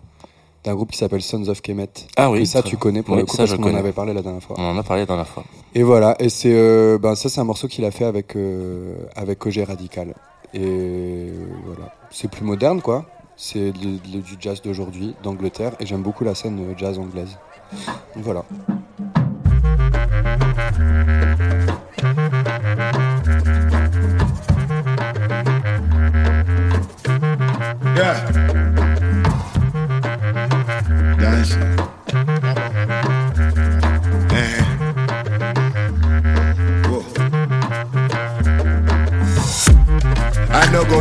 D'un 0.64 0.74
groupe 0.74 0.90
qui 0.90 0.98
s'appelle 0.98 1.22
Sons 1.22 1.48
of 1.48 1.62
Kemet. 1.62 1.88
Ah 2.16 2.30
oui, 2.30 2.40
et 2.40 2.44
ça, 2.44 2.62
tu 2.62 2.76
connais 2.76 3.02
pour 3.02 3.14
oui, 3.14 3.20
le 3.20 3.26
coup, 3.26 3.36
ça, 3.36 3.46
parce 3.46 3.56
qu'on 3.56 3.72
en 3.72 3.74
avait 3.74 3.92
parlé 3.92 4.12
la 4.12 4.22
dernière 4.22 4.42
fois. 4.42 4.56
On 4.58 4.64
en 4.64 4.76
a 4.76 4.82
parlé 4.82 5.06
la 5.08 5.24
fois. 5.24 5.44
Et 5.74 5.82
voilà, 5.82 6.16
et 6.18 6.28
c'est 6.28 6.52
euh, 6.52 6.98
ben 6.98 7.14
ça 7.14 7.28
c'est 7.28 7.40
un 7.40 7.44
morceau 7.44 7.68
qu'il 7.68 7.84
a 7.84 7.90
fait 7.90 8.04
avec 8.04 8.34
euh, 8.36 8.96
avec 9.14 9.42
Radical. 9.44 10.14
Et 10.54 11.28
voilà, 11.64 11.94
c'est 12.10 12.28
plus 12.28 12.44
moderne 12.44 12.80
quoi. 12.80 13.04
C'est 13.40 13.70
du 13.70 14.00
jazz 14.40 14.60
d'aujourd'hui 14.60 15.14
d'Angleterre 15.22 15.76
et 15.78 15.86
j'aime 15.86 16.02
beaucoup 16.02 16.24
la 16.24 16.34
scène 16.34 16.58
euh, 16.58 16.74
jazz 16.76 16.98
anglaise. 16.98 17.38
Voilà. 18.16 18.44
I 40.50 40.70
no 40.72 40.84
go. 40.84 40.98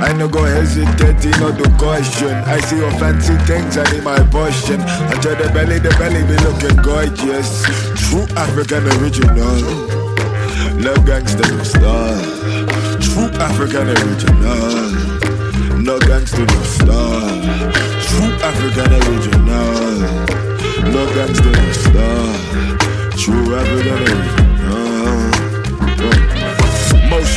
I 0.00 0.14
no 0.14 0.28
go 0.28 0.42
hesitate, 0.44 1.38
no 1.40 1.52
do 1.52 1.64
question. 1.76 2.32
I 2.48 2.58
see 2.60 2.76
your 2.76 2.90
fancy 2.92 3.36
things, 3.44 3.76
I 3.76 3.84
need 3.92 4.02
my 4.02 4.18
portion. 4.30 4.80
I 4.80 5.12
Until 5.12 5.36
the 5.36 5.50
belly, 5.52 5.78
the 5.78 5.90
belly 6.00 6.24
be 6.24 6.36
looking 6.40 6.76
gorgeous. 6.82 7.62
True 8.08 8.26
African 8.34 8.88
original. 8.96 9.60
Love 10.80 11.04
gangster 11.04 11.44
no 11.52 11.62
star. 11.62 12.16
True 13.04 13.28
African 13.44 13.88
original. 13.90 15.10
No 15.82 15.98
gangster 15.98 16.46
no 16.46 16.62
star. 16.62 17.20
True 18.08 18.32
African 18.40 18.92
original. 19.04 20.00
No 20.92 21.04
gangster 21.14 21.52
no 21.52 21.72
star. 21.72 22.24
True 23.18 23.54
African 23.54 23.98
original. 23.98 24.49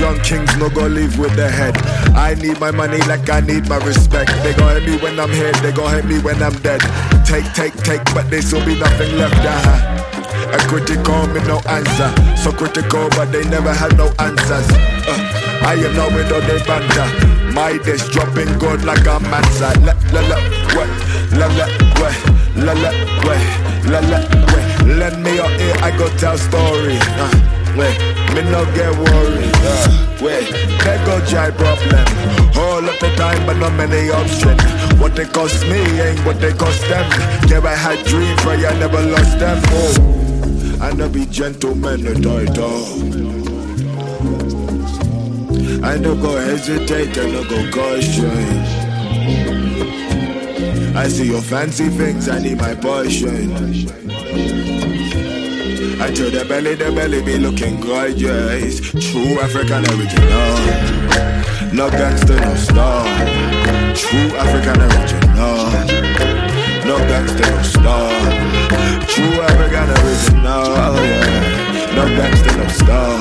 Young 0.03 0.19
kings 0.19 0.51
no 0.57 0.69
go 0.69 0.85
live 0.85 1.17
with 1.17 1.33
the 1.37 1.49
head. 1.49 1.77
I 2.11 2.33
need 2.35 2.59
my 2.59 2.71
money 2.71 2.99
like 3.07 3.29
I 3.29 3.39
need 3.39 3.69
my 3.69 3.77
respect. 3.87 4.35
They 4.43 4.53
gon' 4.53 4.75
hit 4.75 4.83
me 4.83 4.97
when 4.97 5.17
I'm 5.17 5.31
here, 5.31 5.53
they 5.63 5.71
gon' 5.71 5.95
hit 5.95 6.03
me 6.03 6.19
when 6.19 6.43
I'm 6.43 6.51
dead. 6.59 6.81
Take, 7.23 7.47
take, 7.55 7.71
take, 7.87 8.03
but 8.13 8.29
this 8.29 8.51
will 8.51 8.65
be 8.65 8.77
nothing 8.77 9.15
left. 9.15 9.39
Uh-huh. 9.39 10.51
A 10.51 10.59
critical, 10.67 11.23
me 11.31 11.39
no 11.47 11.63
answer. 11.71 12.11
So 12.35 12.51
critical, 12.51 13.07
but 13.15 13.31
they 13.31 13.47
never 13.47 13.71
had 13.71 13.95
no 13.95 14.11
answers. 14.19 14.67
Uh, 15.07 15.63
I 15.63 15.79
am 15.79 15.95
not 15.95 16.11
with 16.11 16.27
all 16.35 16.43
they 16.51 16.59
banter. 16.67 17.07
My 17.55 17.79
dish 17.79 18.03
dropping 18.11 18.51
good 18.59 18.83
like 18.83 19.07
a 19.07 19.21
mansa. 19.31 19.71
La 19.87 19.95
la 20.11 20.19
la, 20.27 20.35
what? 20.75 20.91
La 21.31 21.47
la, 21.47 21.65
what? 21.95 22.15
La 22.59 22.73
la, 22.75 22.91
what? 23.23 23.39
La 23.87 23.99
la, 24.11 24.19
what? 24.51 24.65
Lend 24.83 25.23
me 25.23 25.35
your 25.35 25.49
ear, 25.63 25.75
I 25.79 25.95
go 25.97 26.09
tell 26.17 26.37
story. 26.37 26.99
Uh, 26.99 27.62
wait, 27.77 27.97
me 28.33 28.41
no 28.51 28.65
get 28.73 28.91
worried. 28.95 29.51
Uh, 29.63 30.17
wait, 30.21 30.49
there 30.83 31.05
go 31.05 31.23
giant 31.25 31.55
problem. 31.57 32.05
All 32.55 32.83
of 32.83 32.99
the 32.99 33.11
time, 33.17 33.45
but 33.45 33.57
not 33.57 33.73
many 33.73 34.09
options. 34.09 34.61
What 34.99 35.15
they 35.15 35.25
cost 35.25 35.63
me 35.67 35.79
ain't 36.01 36.19
what 36.25 36.39
they 36.39 36.53
cost 36.53 36.81
them. 36.87 37.05
Yeah, 37.49 37.61
I 37.63 37.75
had 37.75 38.05
dreams, 38.05 38.41
but 38.43 38.59
I 38.59 38.77
never 38.79 39.01
lost 39.01 39.39
them. 39.39 39.59
Oh. 39.67 40.23
I 40.81 40.91
no 40.91 41.07
be 41.07 41.25
gentleman 41.25 42.05
at 42.07 42.25
all. 42.25 43.03
I 45.83 45.97
no 45.97 46.15
go 46.15 46.35
hesitate, 46.35 47.17
I 47.17 47.25
no 47.31 47.43
go 47.43 47.71
caution. 47.71 48.83
I 50.95 51.07
see 51.07 51.27
your 51.27 51.41
fancy 51.41 51.89
things, 51.89 52.29
I 52.29 52.39
need 52.39 52.57
my 52.57 52.75
portion. 52.75 53.51
I 56.03 56.11
tell 56.11 56.29
the 56.29 56.43
belly, 56.43 56.75
the 56.75 56.91
belly 56.91 57.21
be 57.21 57.37
looking 57.37 57.79
gorgeous. 57.79 58.81
True 58.91 59.39
African 59.39 59.87
original. 59.95 60.59
No 61.71 61.89
gangster, 61.89 62.35
no 62.41 62.55
star. 62.57 63.05
True 63.95 64.35
African 64.35 64.81
original. 64.83 65.63
No 66.83 66.97
gangster, 67.07 67.49
no 67.49 67.61
star. 67.63 68.11
True 69.07 69.41
African 69.47 69.89
original. 70.03 70.91
No 71.95 72.03
gangster, 72.17 72.57
no 72.57 72.67
star. 72.67 73.15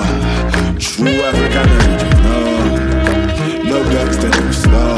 True 0.80 1.22
African 1.30 1.68
original. 1.78 2.50
No 3.62 3.78
gangster, 3.92 4.28
no 4.28 4.50
star. 4.50 4.91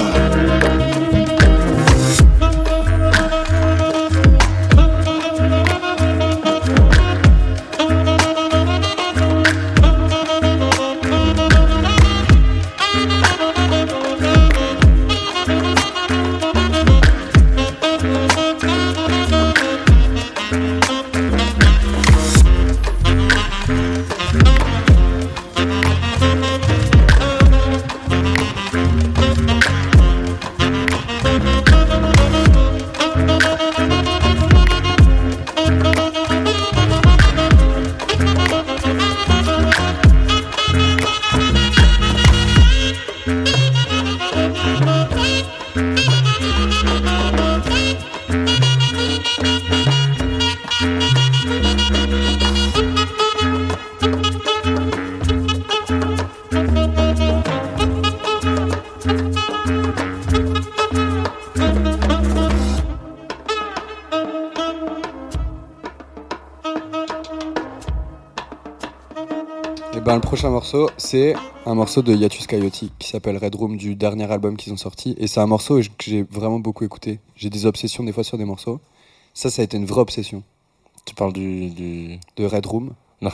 C'est 71.05 71.35
un 71.67 71.75
morceau 71.75 72.01
de 72.01 72.15
Yatus 72.15 72.47
Coyote 72.47 72.85
qui 72.99 73.09
s'appelle 73.09 73.37
Red 73.37 73.55
Room 73.55 73.77
du 73.77 73.95
dernier 73.95 74.31
album 74.33 74.57
qu'ils 74.57 74.73
ont 74.73 74.79
sorti. 74.79 75.15
Et 75.19 75.27
c'est 75.27 75.41
un 75.41 75.47
morceau 75.47 75.79
que 75.79 76.05
j'ai 76.05 76.23
vraiment 76.23 76.59
beaucoup 76.59 76.83
écouté. 76.83 77.21
J'ai 77.37 77.51
des 77.51 77.67
obsessions 77.67 78.05
des 78.05 78.13
fois 78.13 78.25
sur 78.25 78.39
des 78.39 78.47
morceaux. 78.47 78.81
Ça, 79.35 79.51
ça 79.51 79.61
a 79.61 79.65
été 79.67 79.77
une 79.77 79.85
vraie 79.85 80.01
obsession 80.01 80.43
Tu 81.05 81.15
parles 81.15 81.35
du. 81.35 81.69
du... 81.71 82.19
de 82.37 82.47
Red 82.47 82.65
Room. 82.67 82.95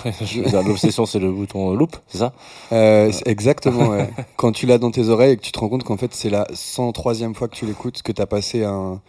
L'obsession, 0.66 1.06
c'est 1.06 1.20
le 1.20 1.32
bouton 1.32 1.72
loop, 1.72 1.96
c'est 2.08 2.18
ça? 2.18 2.32
Euh, 2.72 3.10
exactement, 3.24 3.88
ouais. 3.88 4.10
Quand 4.36 4.52
tu 4.52 4.66
l'as 4.66 4.78
dans 4.78 4.90
tes 4.90 5.08
oreilles 5.08 5.32
et 5.32 5.36
que 5.36 5.42
tu 5.42 5.52
te 5.52 5.58
rends 5.58 5.68
compte 5.68 5.84
qu'en 5.84 5.96
fait, 5.96 6.12
c'est 6.14 6.30
la 6.30 6.44
103e 6.52 7.34
fois 7.34 7.48
que 7.48 7.56
tu 7.56 7.66
l'écoutes, 7.66 8.02
que 8.02 8.12
tu 8.12 8.22
as 8.22 8.26
passé 8.26 8.62
un, 8.62 9.00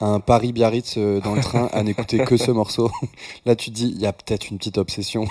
un 0.00 0.20
Paris-Biarritz 0.20 0.94
euh, 0.96 1.20
dans 1.20 1.34
le 1.34 1.42
train 1.42 1.68
à 1.72 1.82
n'écouter 1.82 2.18
que 2.18 2.36
ce 2.36 2.50
morceau. 2.50 2.90
Là, 3.46 3.56
tu 3.56 3.70
te 3.70 3.74
dis, 3.74 3.92
il 3.94 4.00
y 4.00 4.06
a 4.06 4.12
peut-être 4.12 4.50
une 4.50 4.58
petite 4.58 4.78
obsession. 4.78 5.26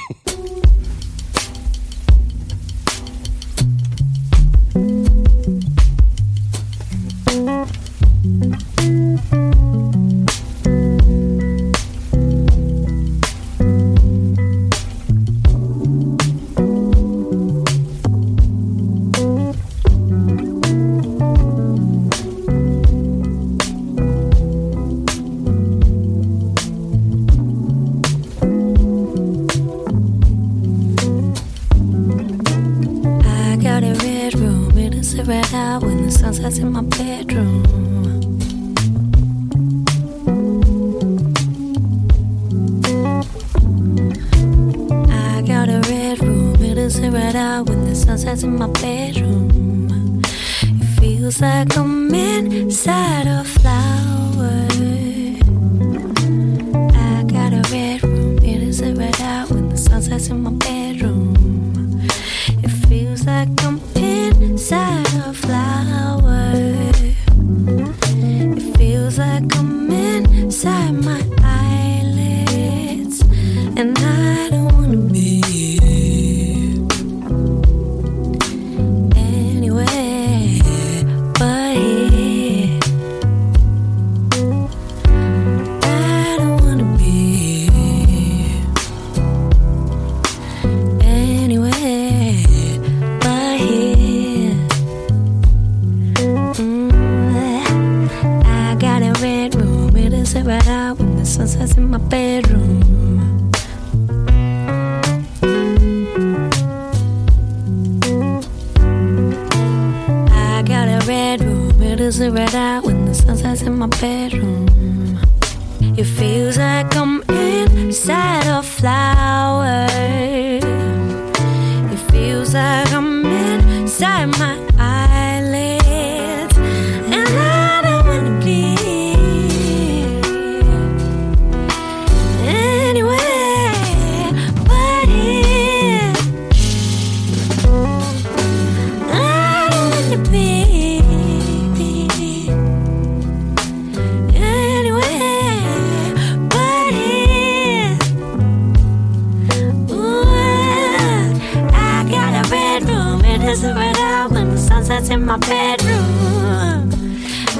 My 155.25 155.37
bedroom. 155.37 156.91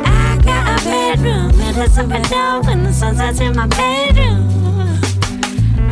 I 0.06 0.39
got 0.43 0.80
a 0.80 0.84
bedroom. 0.86 1.49
It 1.62 1.78
is 1.78 1.97
red 1.97 2.32
out 2.32 2.65
when 2.65 2.84
the 2.84 2.93
sun 2.93 3.15
sets 3.15 3.39
in 3.39 3.56
my 3.56 3.65
bedroom. 3.65 4.99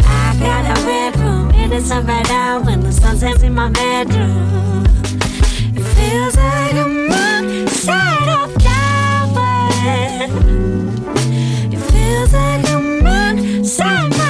I 0.05 0.38
got 0.39 0.77
a 0.77 0.81
bedroom. 0.86 1.49
It 1.55 1.71
is 1.71 1.89
red 1.89 2.29
out 2.29 2.65
when 2.65 2.81
the 2.81 2.91
sun 2.91 3.17
sets 3.17 3.41
in 3.41 3.55
my 3.55 3.69
bedroom. 3.69 4.86
It 5.75 5.83
feels 5.95 6.36
like 6.36 6.75
I'm 6.75 7.49
inside 7.49 8.27
a 8.27 8.47
flower. 8.59 9.69
It 11.73 11.79
feels 11.91 12.33
like 12.33 12.69
I'm 12.69 13.07
inside 13.57 14.22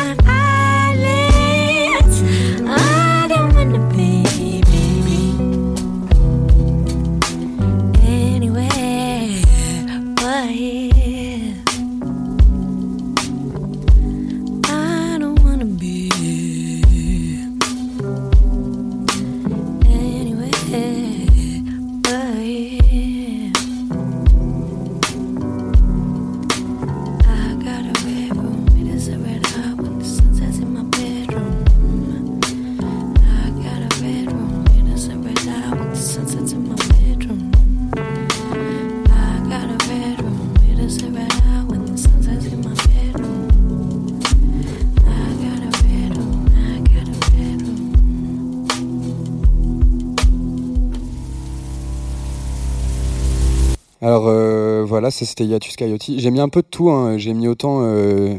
c'était 55.14 55.46
Yatus 55.46 55.76
Coyote. 55.76 56.04
J'ai 56.18 56.32
mis 56.32 56.40
un 56.40 56.50
peu 56.50 56.62
de 56.62 56.68
tout. 56.68 56.90
hein. 56.92 57.18
J'ai 57.18 57.34
mis 57.34 57.48
autant 57.48 57.80
euh, 57.84 58.36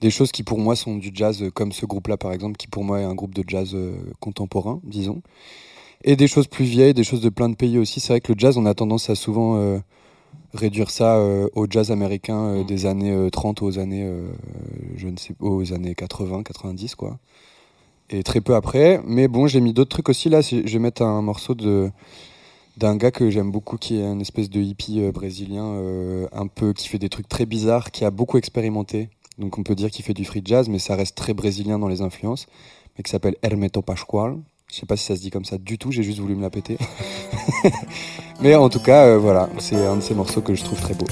des 0.00 0.10
choses 0.10 0.32
qui 0.32 0.42
pour 0.42 0.58
moi 0.58 0.76
sont 0.76 0.96
du 0.96 1.10
jazz, 1.14 1.42
euh, 1.42 1.50
comme 1.50 1.72
ce 1.72 1.86
groupe-là 1.86 2.16
par 2.16 2.32
exemple, 2.32 2.56
qui 2.56 2.66
pour 2.66 2.84
moi 2.84 3.00
est 3.00 3.04
un 3.04 3.14
groupe 3.14 3.34
de 3.34 3.44
jazz 3.46 3.72
euh, 3.74 3.94
contemporain, 4.20 4.80
disons. 4.84 5.22
Et 6.04 6.16
des 6.16 6.28
choses 6.28 6.46
plus 6.46 6.64
vieilles, 6.64 6.94
des 6.94 7.04
choses 7.04 7.20
de 7.22 7.30
plein 7.30 7.48
de 7.48 7.54
pays 7.56 7.78
aussi. 7.78 8.00
C'est 8.00 8.12
vrai 8.12 8.20
que 8.20 8.32
le 8.32 8.38
jazz, 8.38 8.58
on 8.58 8.66
a 8.66 8.74
tendance 8.74 9.08
à 9.10 9.14
souvent 9.14 9.56
euh, 9.56 9.78
réduire 10.54 10.90
ça 10.90 11.18
au 11.54 11.66
jazz 11.68 11.90
américain 11.90 12.38
euh, 12.46 12.64
des 12.64 12.86
années 12.86 13.12
euh, 13.12 13.30
30 13.30 13.62
aux 13.62 13.78
années, 13.78 14.10
je 14.96 15.08
ne 15.08 15.16
sais, 15.16 15.34
aux 15.40 15.72
années 15.72 15.94
80, 15.94 16.42
90 16.42 16.94
quoi. 16.94 17.18
Et 18.10 18.22
très 18.22 18.40
peu 18.40 18.54
après. 18.54 19.00
Mais 19.06 19.26
bon, 19.28 19.46
j'ai 19.48 19.60
mis 19.60 19.72
d'autres 19.72 19.90
trucs 19.90 20.08
aussi 20.08 20.28
là. 20.28 20.40
Je 20.40 20.60
vais 20.60 20.78
mettre 20.78 21.02
un 21.02 21.22
morceau 21.22 21.54
de 21.54 21.90
d'un 22.76 22.96
gars 22.96 23.10
que 23.10 23.30
j'aime 23.30 23.50
beaucoup 23.50 23.76
qui 23.76 23.98
est 23.98 24.04
un 24.04 24.20
espèce 24.20 24.50
de 24.50 24.60
hippie 24.60 25.00
euh, 25.00 25.12
brésilien 25.12 25.64
euh, 25.64 26.28
un 26.32 26.46
peu 26.46 26.72
qui 26.72 26.88
fait 26.88 26.98
des 26.98 27.08
trucs 27.08 27.28
très 27.28 27.46
bizarres 27.46 27.90
qui 27.90 28.04
a 28.04 28.10
beaucoup 28.10 28.38
expérimenté 28.38 29.08
donc 29.38 29.58
on 29.58 29.62
peut 29.62 29.74
dire 29.74 29.90
qu'il 29.90 30.04
fait 30.04 30.14
du 30.14 30.24
free 30.24 30.42
jazz 30.44 30.68
mais 30.68 30.78
ça 30.78 30.96
reste 30.96 31.16
très 31.16 31.34
brésilien 31.34 31.78
dans 31.78 31.88
les 31.88 32.02
influences 32.02 32.46
mais 32.96 33.02
qui 33.02 33.10
s'appelle 33.10 33.36
Hermeto 33.42 33.82
Pascoal 33.82 34.38
Je 34.70 34.76
sais 34.76 34.86
pas 34.86 34.96
si 34.96 35.04
ça 35.04 35.16
se 35.16 35.20
dit 35.20 35.30
comme 35.30 35.44
ça 35.44 35.58
du 35.58 35.78
tout, 35.78 35.92
j'ai 35.92 36.02
juste 36.02 36.18
voulu 36.18 36.34
me 36.34 36.42
la 36.42 36.50
péter. 36.50 36.78
Mais 38.40 38.54
en 38.54 38.68
tout 38.68 38.80
cas, 38.80 39.06
euh, 39.06 39.18
voilà, 39.18 39.48
c'est 39.58 39.84
un 39.86 39.96
de 39.96 40.00
ces 40.00 40.14
morceaux 40.14 40.40
que 40.40 40.54
je 40.54 40.64
trouve 40.64 40.80
très 40.80 40.94
beau. 40.94 41.06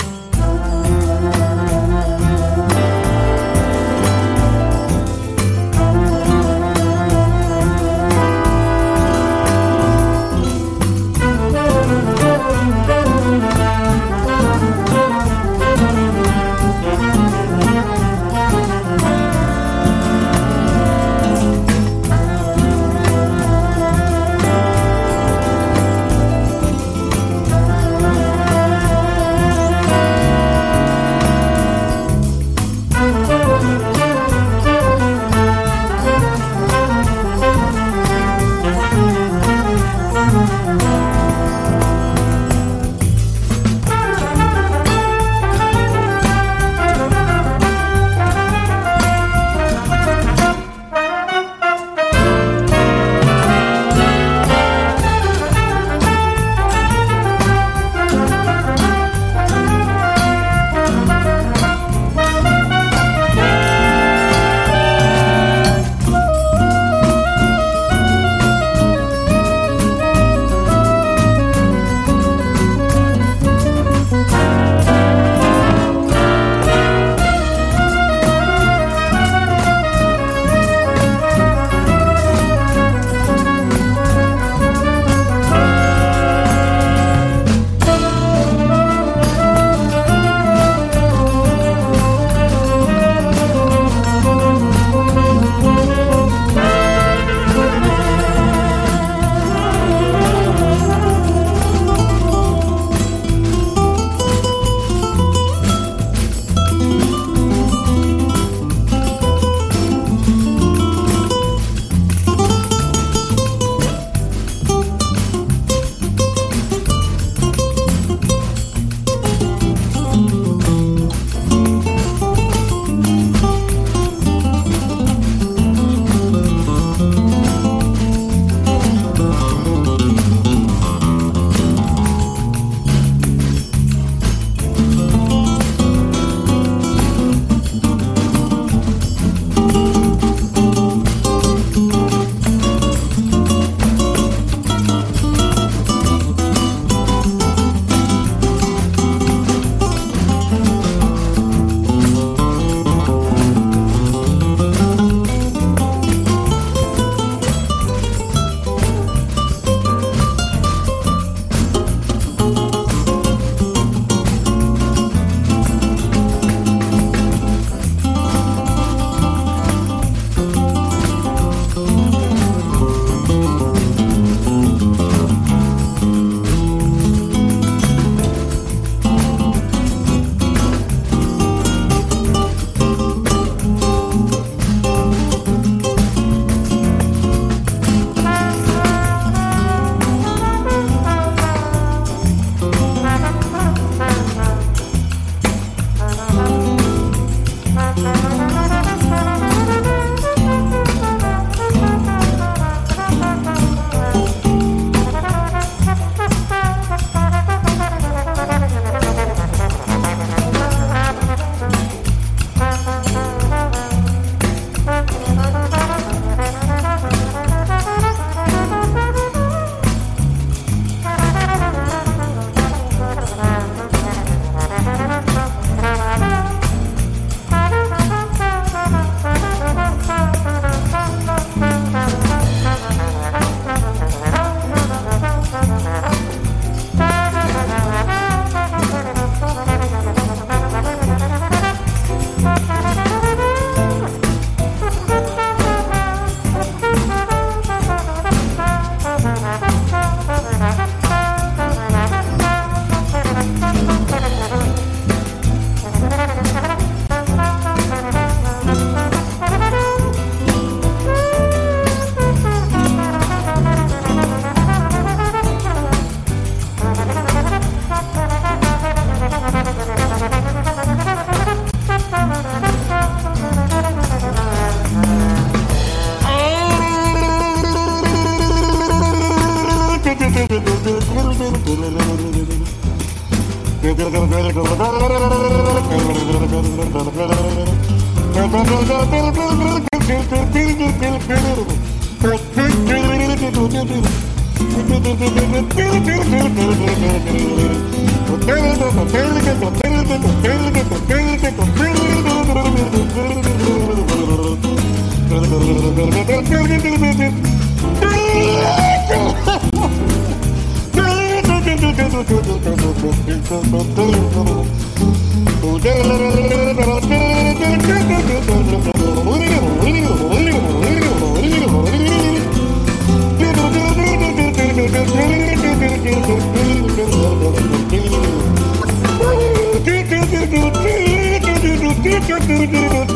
Terima 332.35 332.43
kasih 332.43 332.67
telah 332.67 333.07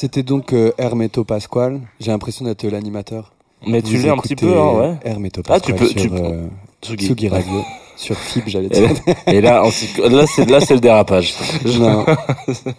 C'était 0.00 0.22
donc 0.22 0.52
euh, 0.54 0.72
Hermeto 0.78 1.24
Pasquale. 1.24 1.80
J'ai 2.00 2.10
l'impression 2.10 2.44
d'être 2.44 2.64
l'animateur. 2.64 3.32
Mais 3.66 3.82
tu 3.82 3.98
l'es 3.98 4.08
un 4.08 4.16
petit 4.16 4.34
peu, 4.36 4.56
hein, 4.58 4.72
ouais. 4.72 4.94
Hermeto 5.04 5.42
Ah, 5.44 5.48
Pasquale 5.60 5.76
tu 5.76 5.82
peux- 5.82 5.86
sur 5.88 6.00
tu 6.00 6.08
peux- 6.08 6.16
euh, 6.24 6.46
Tsugi. 6.82 7.06
Tsugi 7.06 7.28
Radio. 7.28 7.62
sur 7.96 8.16
Fib, 8.16 8.44
j'allais 8.46 8.70
dire. 8.70 8.88
et 9.26 9.42
là, 9.42 9.62
on 9.62 10.08
là, 10.08 10.24
c'est 10.26 10.48
là, 10.48 10.60
c'est 10.60 10.72
le 10.72 10.80
dérapage. 10.80 11.34
Non. 11.78 12.06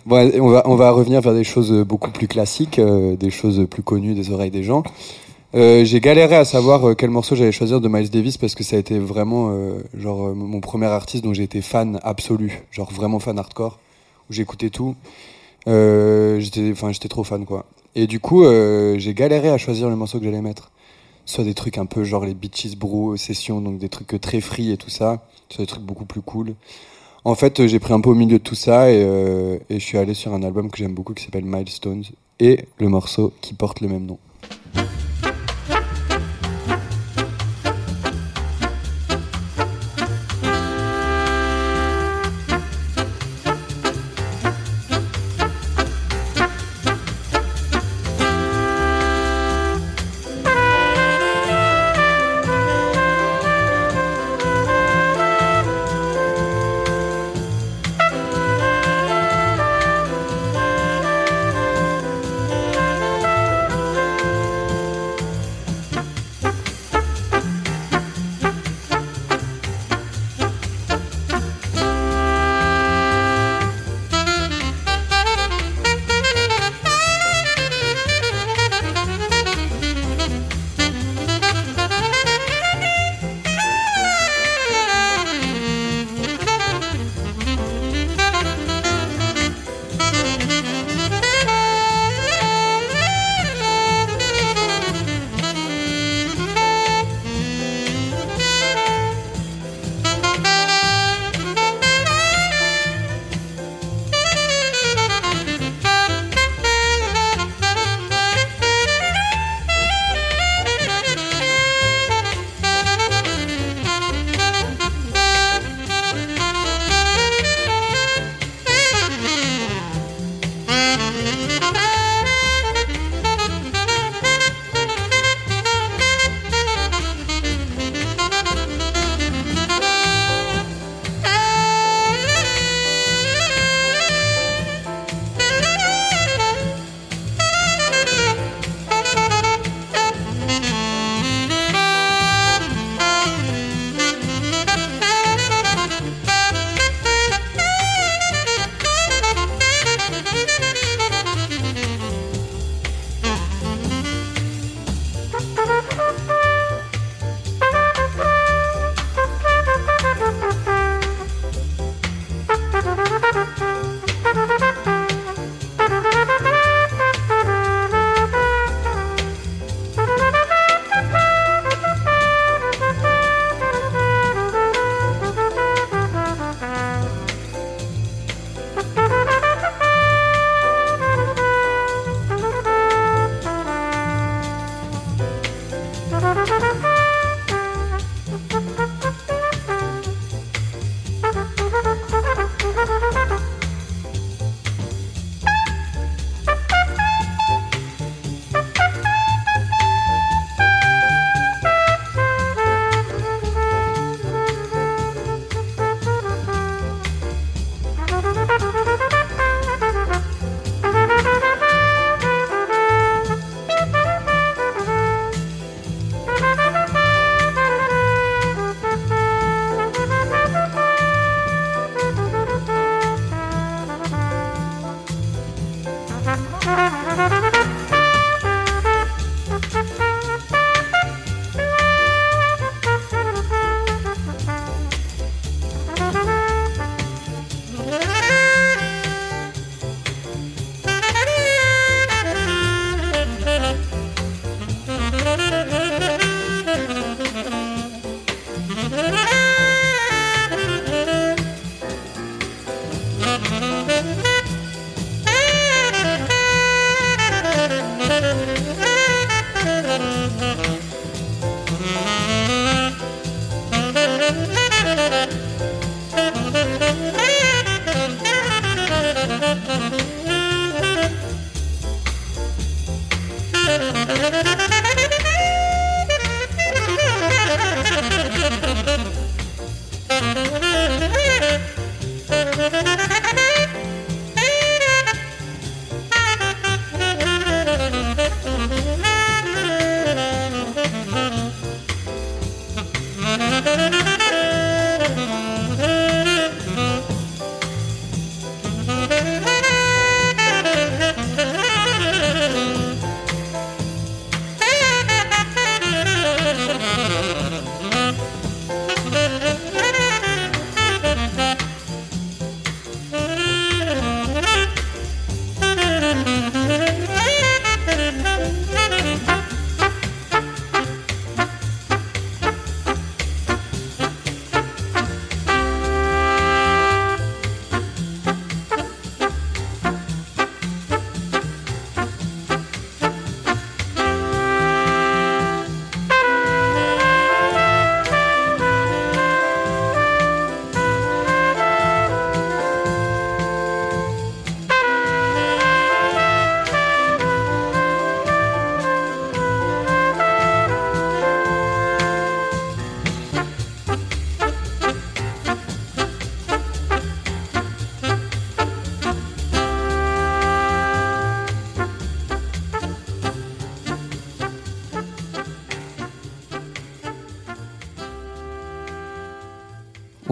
Bon, 0.07 0.31
on 0.39 0.47
va, 0.49 0.63
on 0.65 0.75
va 0.75 0.89
revenir 0.89 1.21
vers 1.21 1.35
des 1.35 1.43
choses 1.43 1.71
beaucoup 1.87 2.09
plus 2.09 2.27
classiques, 2.27 2.79
euh, 2.79 3.15
des 3.15 3.29
choses 3.29 3.67
plus 3.69 3.83
connues 3.83 4.15
des 4.15 4.31
oreilles 4.31 4.49
des 4.49 4.63
gens. 4.63 4.81
Euh, 5.53 5.85
j'ai 5.85 5.99
galéré 5.99 6.35
à 6.37 6.45
savoir 6.45 6.87
euh, 6.89 6.95
quel 6.95 7.11
morceau 7.11 7.35
j'allais 7.35 7.51
choisir 7.51 7.79
de 7.81 7.87
Miles 7.87 8.09
Davis 8.09 8.37
parce 8.37 8.55
que 8.55 8.63
ça 8.63 8.77
a 8.77 8.79
été 8.79 8.97
vraiment 8.97 9.49
euh, 9.51 9.83
genre 9.95 10.29
euh, 10.29 10.33
mon 10.33 10.61
premier 10.61 10.87
artiste 10.87 11.23
dont 11.23 11.33
j'ai 11.35 11.43
été 11.43 11.61
fan 11.61 11.99
absolu, 12.03 12.63
genre 12.71 12.89
vraiment 12.91 13.19
fan 13.19 13.37
hardcore, 13.37 13.77
où 14.29 14.33
j'écoutais 14.33 14.69
tout. 14.71 14.95
Euh, 15.67 16.39
j'étais, 16.39 16.71
enfin, 16.71 16.91
j'étais 16.91 17.09
trop 17.09 17.23
fan 17.23 17.45
quoi. 17.45 17.65
Et 17.95 18.07
du 18.07 18.19
coup, 18.19 18.43
euh, 18.43 18.97
j'ai 18.97 19.13
galéré 19.13 19.49
à 19.49 19.57
choisir 19.57 19.89
le 19.89 19.95
morceau 19.95 20.19
que 20.19 20.25
j'allais 20.25 20.41
mettre. 20.41 20.71
Soit 21.25 21.43
des 21.43 21.53
trucs 21.53 21.77
un 21.77 21.85
peu 21.85 22.03
genre 22.03 22.25
les 22.25 22.33
Beaches 22.33 22.75
Brew 22.77 23.15
sessions, 23.17 23.61
donc 23.61 23.77
des 23.77 23.89
trucs 23.89 24.19
très 24.19 24.41
free 24.41 24.71
et 24.71 24.77
tout 24.77 24.89
ça, 24.89 25.23
soit 25.49 25.63
des 25.63 25.67
trucs 25.67 25.83
beaucoup 25.83 26.05
plus 26.05 26.21
cool. 26.21 26.55
En 27.23 27.35
fait, 27.35 27.59
euh, 27.59 27.67
j'ai 27.67 27.79
pris 27.79 27.93
un 27.93 28.01
peu 28.01 28.09
au 28.09 28.15
milieu 28.15 28.39
de 28.39 28.43
tout 28.43 28.55
ça 28.55 28.89
et, 28.91 29.03
euh, 29.03 29.57
et 29.69 29.79
je 29.79 29.85
suis 29.85 29.97
allé 29.97 30.13
sur 30.13 30.33
un 30.33 30.41
album 30.41 30.71
que 30.71 30.77
j'aime 30.77 30.93
beaucoup 30.93 31.13
qui 31.13 31.23
s'appelle 31.23 31.45
Milestones 31.45 32.03
et 32.39 32.65
le 32.79 32.89
morceau 32.89 33.31
qui 33.41 33.53
porte 33.53 33.81
le 33.81 33.89
même 33.89 34.05
nom. 34.05 34.17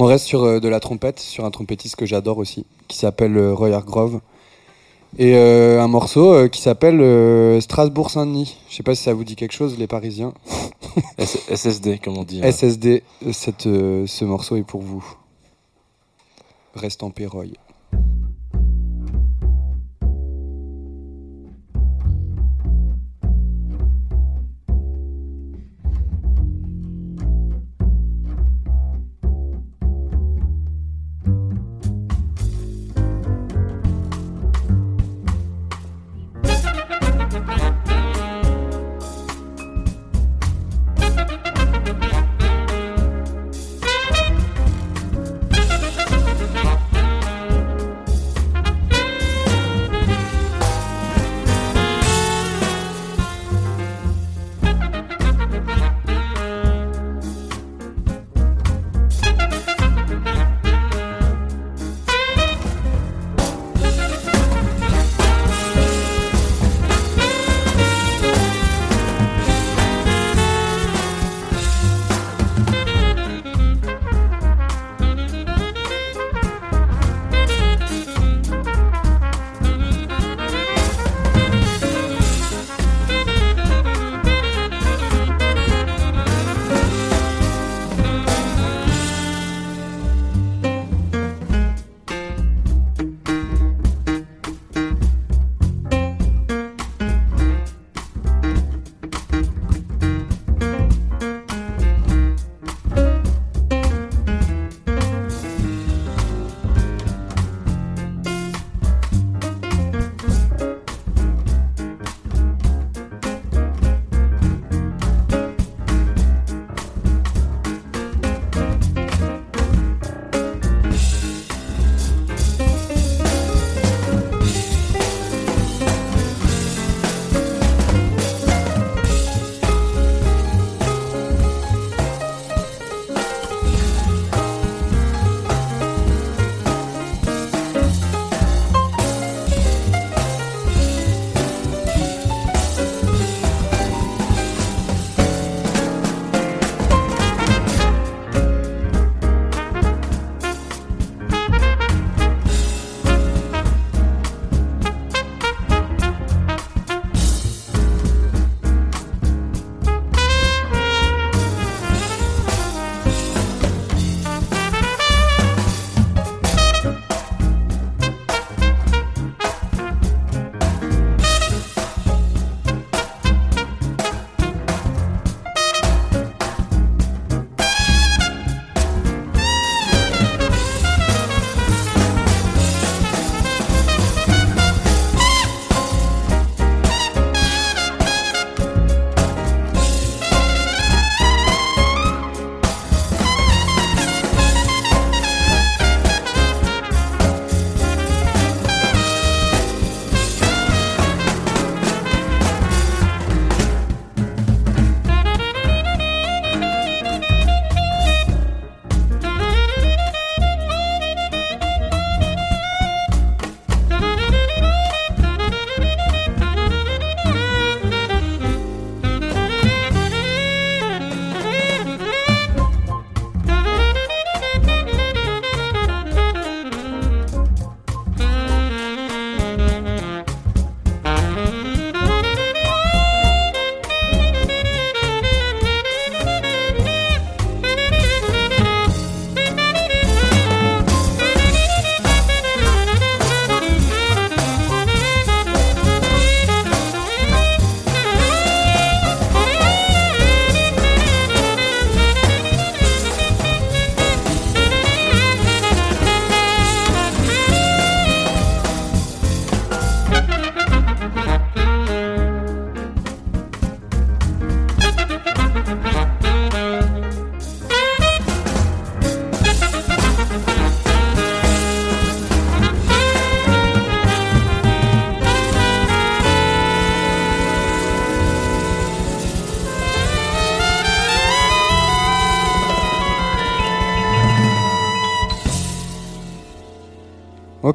On 0.01 0.05
reste 0.05 0.27
sur 0.27 0.45
euh, 0.45 0.59
de 0.61 0.69
la 0.69 0.79
trompette, 0.79 1.19
sur 1.19 1.43
un 1.43 1.51
trompettiste 1.51 1.97
que 1.97 2.05
j'adore 2.05 2.37
aussi, 2.37 2.65
qui 2.87 2.97
s'appelle 2.97 3.35
euh, 3.35 3.53
Roy 3.53 3.73
Hargrove. 3.73 4.21
Et 5.17 5.35
euh, 5.35 5.81
un 5.81 5.89
morceau 5.89 6.47
qui 6.47 6.61
s'appelle 6.61 7.61
Strasbourg-Saint-Denis. 7.61 8.55
Je 8.69 8.75
sais 8.77 8.83
pas 8.83 8.95
si 8.95 9.03
ça 9.03 9.13
vous 9.13 9.25
dit 9.25 9.35
quelque 9.35 9.51
chose, 9.51 9.77
les 9.77 9.87
Parisiens. 9.87 10.33
SSD, 11.17 11.99
comme 11.99 12.17
on 12.17 12.23
dit. 12.23 12.39
hein. 12.41 12.49
SSD, 12.49 13.03
cette, 13.33 13.63
ce 13.63 14.23
morceau 14.23 14.55
est 14.55 14.63
pour 14.63 14.81
vous. 14.81 15.03
Reste 16.75 17.03
en 17.03 17.09
paix, 17.09 17.25
Roy. 17.25 17.47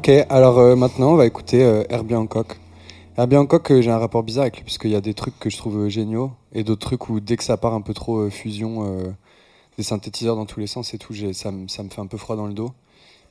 Ok, 0.06 0.10
alors 0.28 0.58
euh, 0.58 0.76
maintenant 0.76 1.12
on 1.12 1.16
va 1.16 1.24
écouter 1.24 1.64
euh, 1.64 1.82
Herbie 1.88 2.14
Hancock. 2.14 2.58
Herbie 3.16 3.38
Hancock, 3.38 3.70
euh, 3.70 3.80
j'ai 3.80 3.90
un 3.90 3.96
rapport 3.96 4.22
bizarre 4.22 4.42
avec 4.42 4.56
lui, 4.58 4.62
puisqu'il 4.64 4.90
y 4.90 4.96
a 4.96 5.00
des 5.00 5.14
trucs 5.14 5.38
que 5.38 5.48
je 5.48 5.56
trouve 5.56 5.78
euh, 5.78 5.88
géniaux, 5.88 6.30
et 6.52 6.62
d'autres 6.62 6.82
trucs 6.86 7.08
où 7.08 7.20
dès 7.20 7.38
que 7.38 7.42
ça 7.42 7.56
part 7.56 7.72
un 7.72 7.80
peu 7.80 7.94
trop 7.94 8.28
fusion, 8.28 8.84
des 9.78 9.82
synthétiseurs 9.82 10.36
dans 10.36 10.44
tous 10.44 10.60
les 10.60 10.66
sens 10.66 10.92
et 10.92 10.98
tout, 10.98 11.14
ça, 11.32 11.50
me- 11.52 11.68
ça 11.68 11.82
me 11.82 11.88
fait 11.88 12.02
un 12.02 12.06
peu 12.06 12.18
froid 12.18 12.36
dans 12.36 12.46
le 12.46 12.52
dos. 12.52 12.72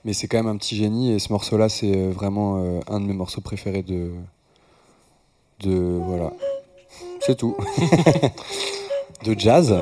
Mais 0.03 0.13
c'est 0.13 0.27
quand 0.27 0.37
même 0.37 0.47
un 0.47 0.57
petit 0.57 0.75
génie 0.75 1.11
et 1.11 1.19
ce 1.19 1.31
morceau-là, 1.31 1.69
c'est 1.69 2.07
vraiment 2.07 2.57
un 2.87 2.99
de 2.99 3.05
mes 3.05 3.13
morceaux 3.13 3.41
préférés 3.41 3.83
de. 3.83 4.09
de. 5.59 5.99
voilà. 6.07 6.33
C'est 7.19 7.35
tout. 7.37 7.55
de 9.25 9.39
jazz. 9.39 9.75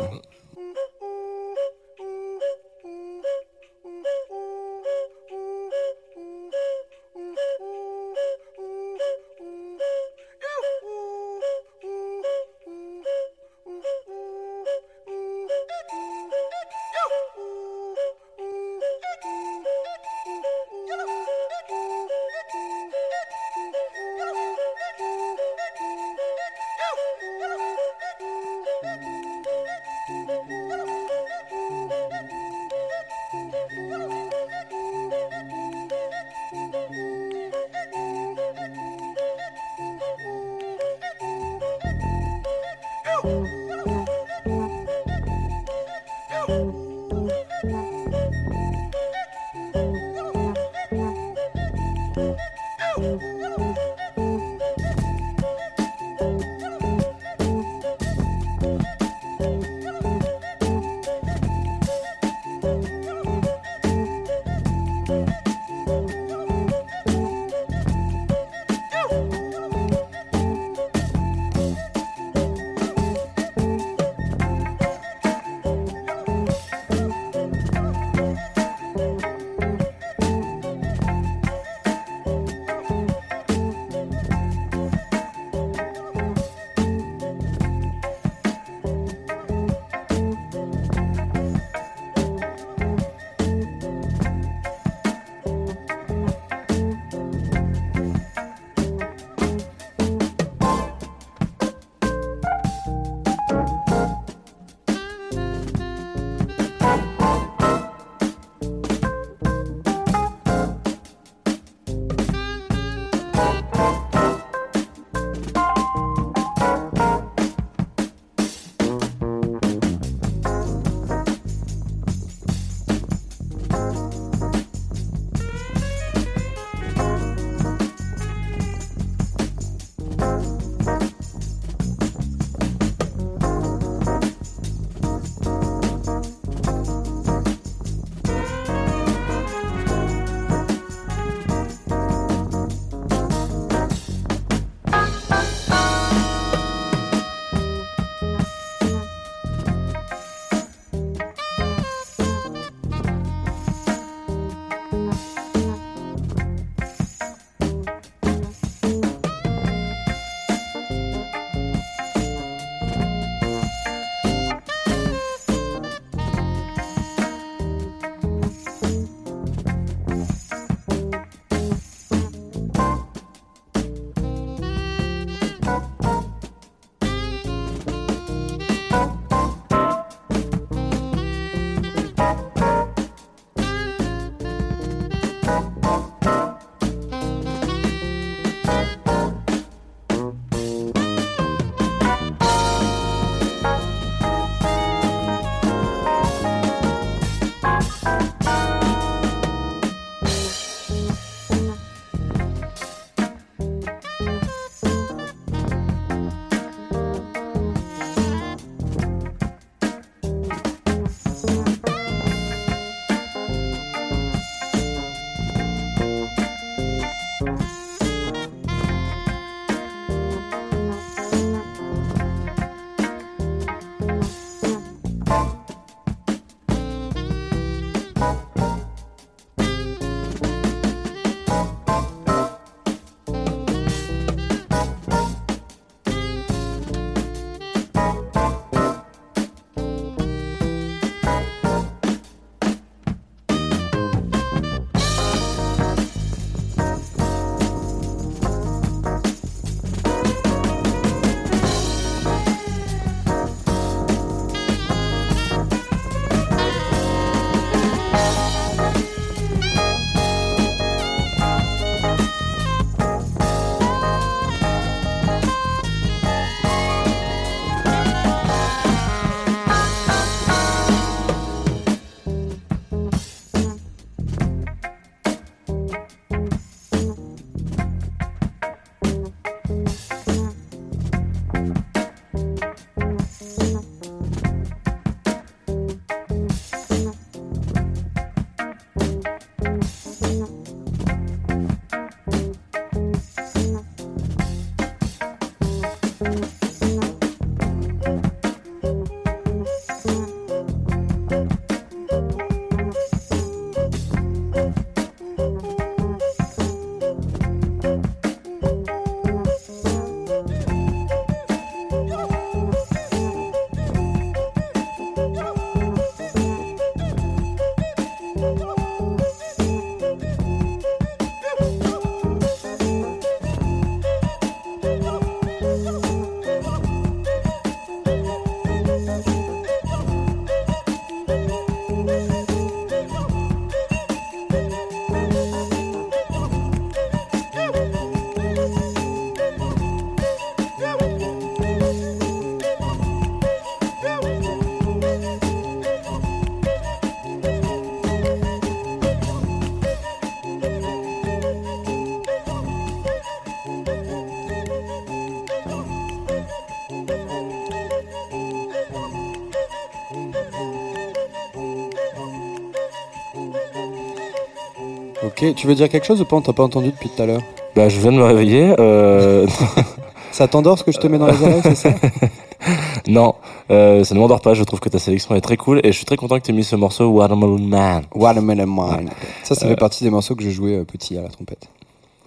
Ok, 365.42 365.56
tu 365.56 365.68
veux 365.68 365.76
dire 365.76 365.90
quelque 365.90 366.06
chose 366.06 366.22
ou 366.22 366.26
pas 366.26 366.36
On 366.36 366.42
t'a 366.42 366.54
pas 366.54 366.64
entendu 366.64 366.92
depuis 366.92 367.10
tout 367.10 367.22
à 367.22 367.26
l'heure. 367.26 367.42
Bah, 367.76 367.90
je 367.90 368.00
viens 368.00 368.12
de 368.12 368.18
me 368.18 368.24
réveiller. 368.24 368.76
Euh... 368.80 369.48
Ça 370.32 370.48
t'endort 370.48 370.78
ce 370.80 370.84
que 370.86 370.92
je 370.94 370.98
te 371.00 371.08
mets 371.08 371.18
dans 371.18 371.28
les 371.28 371.42
oreilles, 371.42 371.62
c'est 371.64 371.76
ça? 371.76 371.90
Non, 373.08 373.34
euh, 373.72 374.04
ça 374.04 374.14
ne 374.14 374.20
m'endort 374.20 374.40
pas. 374.40 374.54
Je 374.54 374.64
trouve 374.64 374.80
que 374.80 374.88
ta 374.88 375.00
sélection 375.00 375.34
est 375.36 375.42
très 375.42 375.58
cool 375.58 375.80
et 375.84 375.92
je 375.92 375.98
suis 375.98 376.06
très 376.06 376.16
content 376.16 376.38
que 376.40 376.46
tu 376.46 376.52
aies 376.52 376.54
mis 376.54 376.64
ce 376.64 376.76
morceau 376.76 377.08
Watermelon 377.10 377.58
Man. 377.58 378.04
Watermelon 378.14 378.68
Man. 378.68 379.10
Ça, 379.44 379.56
ça 379.56 379.66
Euh. 379.66 379.70
fait 379.70 379.76
partie 379.76 380.04
des 380.04 380.12
morceaux 380.12 380.36
que 380.36 380.44
je 380.44 380.52
jouais 380.52 380.76
euh, 380.76 380.84
petit 380.86 381.18
à 381.18 381.22
la 381.24 381.28
trompette. 381.30 381.68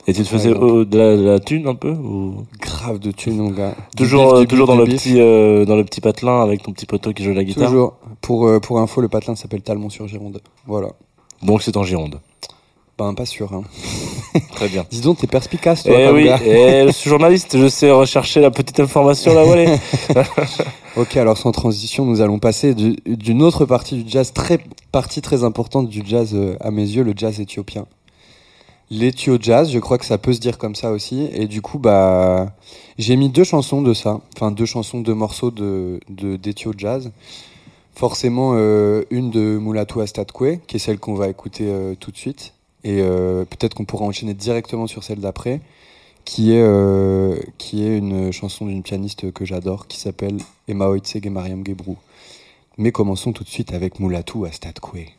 Et 0.09 0.12
tu 0.12 0.23
te 0.23 0.29
faisais 0.29 0.51
euh, 0.51 0.85
de, 0.85 0.99
la, 0.99 1.17
de 1.17 1.23
la 1.23 1.39
thune 1.41 1.67
un 1.69 1.77
peu 1.77 1.93
ou... 1.93 2.45
Grave 2.61 2.99
de 2.99 3.12
thunes, 3.12 3.37
mon 3.37 3.51
gars. 3.51 3.75
Toujours, 3.97 4.35
bif, 4.35 4.43
euh, 4.43 4.45
toujours 4.47 4.67
bif, 4.67 4.75
dans 4.77 4.81
le 4.83 4.87
bif. 4.87 4.97
petit, 5.03 5.15
euh, 5.21 5.65
dans 5.65 5.77
le 5.77 5.85
petit 5.85 6.01
patelin 6.01 6.43
avec 6.43 6.62
ton 6.65 6.73
petit 6.73 6.87
poteau 6.87 7.12
qui 7.12 7.23
joue 7.23 7.33
la 7.33 7.45
guitare. 7.45 7.69
Toujours. 7.69 7.95
Pour, 8.21 8.47
euh, 8.49 8.59
pour 8.59 8.81
info, 8.81 9.01
le 9.01 9.09
patelin 9.09 9.37
s'appelle 9.37 9.62
Talmont 9.62 9.89
sur 9.89 10.09
Gironde. 10.09 10.43
Voilà. 10.67 10.89
Donc 11.43 11.62
c'est 11.62 11.77
en 11.77 11.85
Gironde. 11.85 12.19
Ben, 12.97 13.12
pas 13.14 13.26
sûr, 13.26 13.53
hein. 13.53 13.62
Très 14.53 14.68
bien. 14.68 14.84
Dis 14.88 15.01
donc, 15.01 15.18
t'es 15.18 15.26
perspicace, 15.26 15.82
toi, 15.82 15.95
Eh 15.99 16.07
comme 16.07 16.16
oui, 16.16 16.24
gars. 16.26 16.38
eh, 16.45 16.84
je 16.86 16.92
suis 16.92 17.11
journaliste, 17.11 17.59
je 17.59 17.66
sais 17.68 17.90
rechercher 17.90 18.40
la 18.40 18.53
petite 18.53 18.78
information 18.78 19.34
là 19.34 19.45
où 19.45 19.53
elle 19.53 19.68
est. 19.70 19.80
Ok, 20.97 21.16
alors 21.16 21.36
sans 21.36 21.51
transition, 21.51 22.05
nous 22.05 22.20
allons 22.20 22.38
passer 22.38 22.72
du- 22.72 22.95
d'une 23.05 23.42
autre 23.42 23.64
partie 23.64 24.01
du 24.01 24.09
jazz, 24.09 24.32
très, 24.32 24.61
partie 24.92 25.20
très 25.22 25.42
importante 25.42 25.88
du 25.88 26.03
jazz 26.07 26.30
euh, 26.34 26.57
à 26.61 26.70
mes 26.70 26.82
yeux, 26.88 27.03
le 27.03 27.14
jazz 27.16 27.40
éthiopien. 27.40 27.86
L'éthio 28.90 29.36
jazz, 29.40 29.72
je 29.72 29.80
crois 29.80 29.99
que 29.99 30.05
ça 30.05 30.18
peut 30.18 30.32
se 30.32 30.38
dire 30.38 30.57
comme 30.57 30.76
ça 30.76 30.92
aussi. 30.92 31.28
Et 31.32 31.49
du 31.49 31.62
coup, 31.62 31.80
bah, 31.80 32.53
j'ai 32.97 33.16
mis 33.16 33.28
deux 33.28 33.42
chansons 33.42 33.82
de 33.82 33.92
ça, 33.92 34.20
enfin 34.36 34.53
deux 34.53 34.66
chansons, 34.66 35.01
deux 35.01 35.14
morceaux 35.14 35.51
de 35.51 35.99
de- 36.11 36.36
d'éthio 36.36 36.72
jazz. 36.78 37.11
Forcément, 37.97 38.53
euh, 38.55 39.03
une 39.11 39.30
de 39.32 39.59
Mulatu 39.61 40.01
Astatque, 40.01 40.61
qui 40.68 40.76
est 40.76 40.78
celle 40.78 41.01
qu'on 41.01 41.14
va 41.14 41.26
écouter 41.28 41.64
euh, 41.66 41.95
tout 41.99 42.12
de 42.12 42.16
suite. 42.16 42.54
Et 42.85 43.01
euh, 43.01 43.45
peut-être 43.45 43.74
qu'on 43.74 43.85
pourra 43.85 44.05
enchaîner 44.05 44.35
directement 44.35 44.87
sur 44.87 45.03
celle 45.03 45.20
d'après, 45.20 45.61
qui 46.24 46.53
est, 46.53 46.62
euh, 46.62 47.37
qui 47.59 47.85
est 47.85 47.97
une 47.97 48.30
chanson 48.32 48.66
d'une 48.66 48.82
pianiste 48.82 49.32
que 49.32 49.45
j'adore, 49.45 49.87
qui 49.87 49.99
s'appelle 49.99 50.37
Emma 50.68 50.89
Oitseg 50.89 51.26
et 51.26 51.30
Mariam 51.30 51.64
Gebrou. 51.66 51.97
Mais 52.76 52.93
commençons 52.93 53.32
tout 53.32 53.45
de 53.45 53.49
suite 53.49 53.72
avec 53.72 54.01
Mulatu 54.01 54.47
Astatque. 54.47 55.14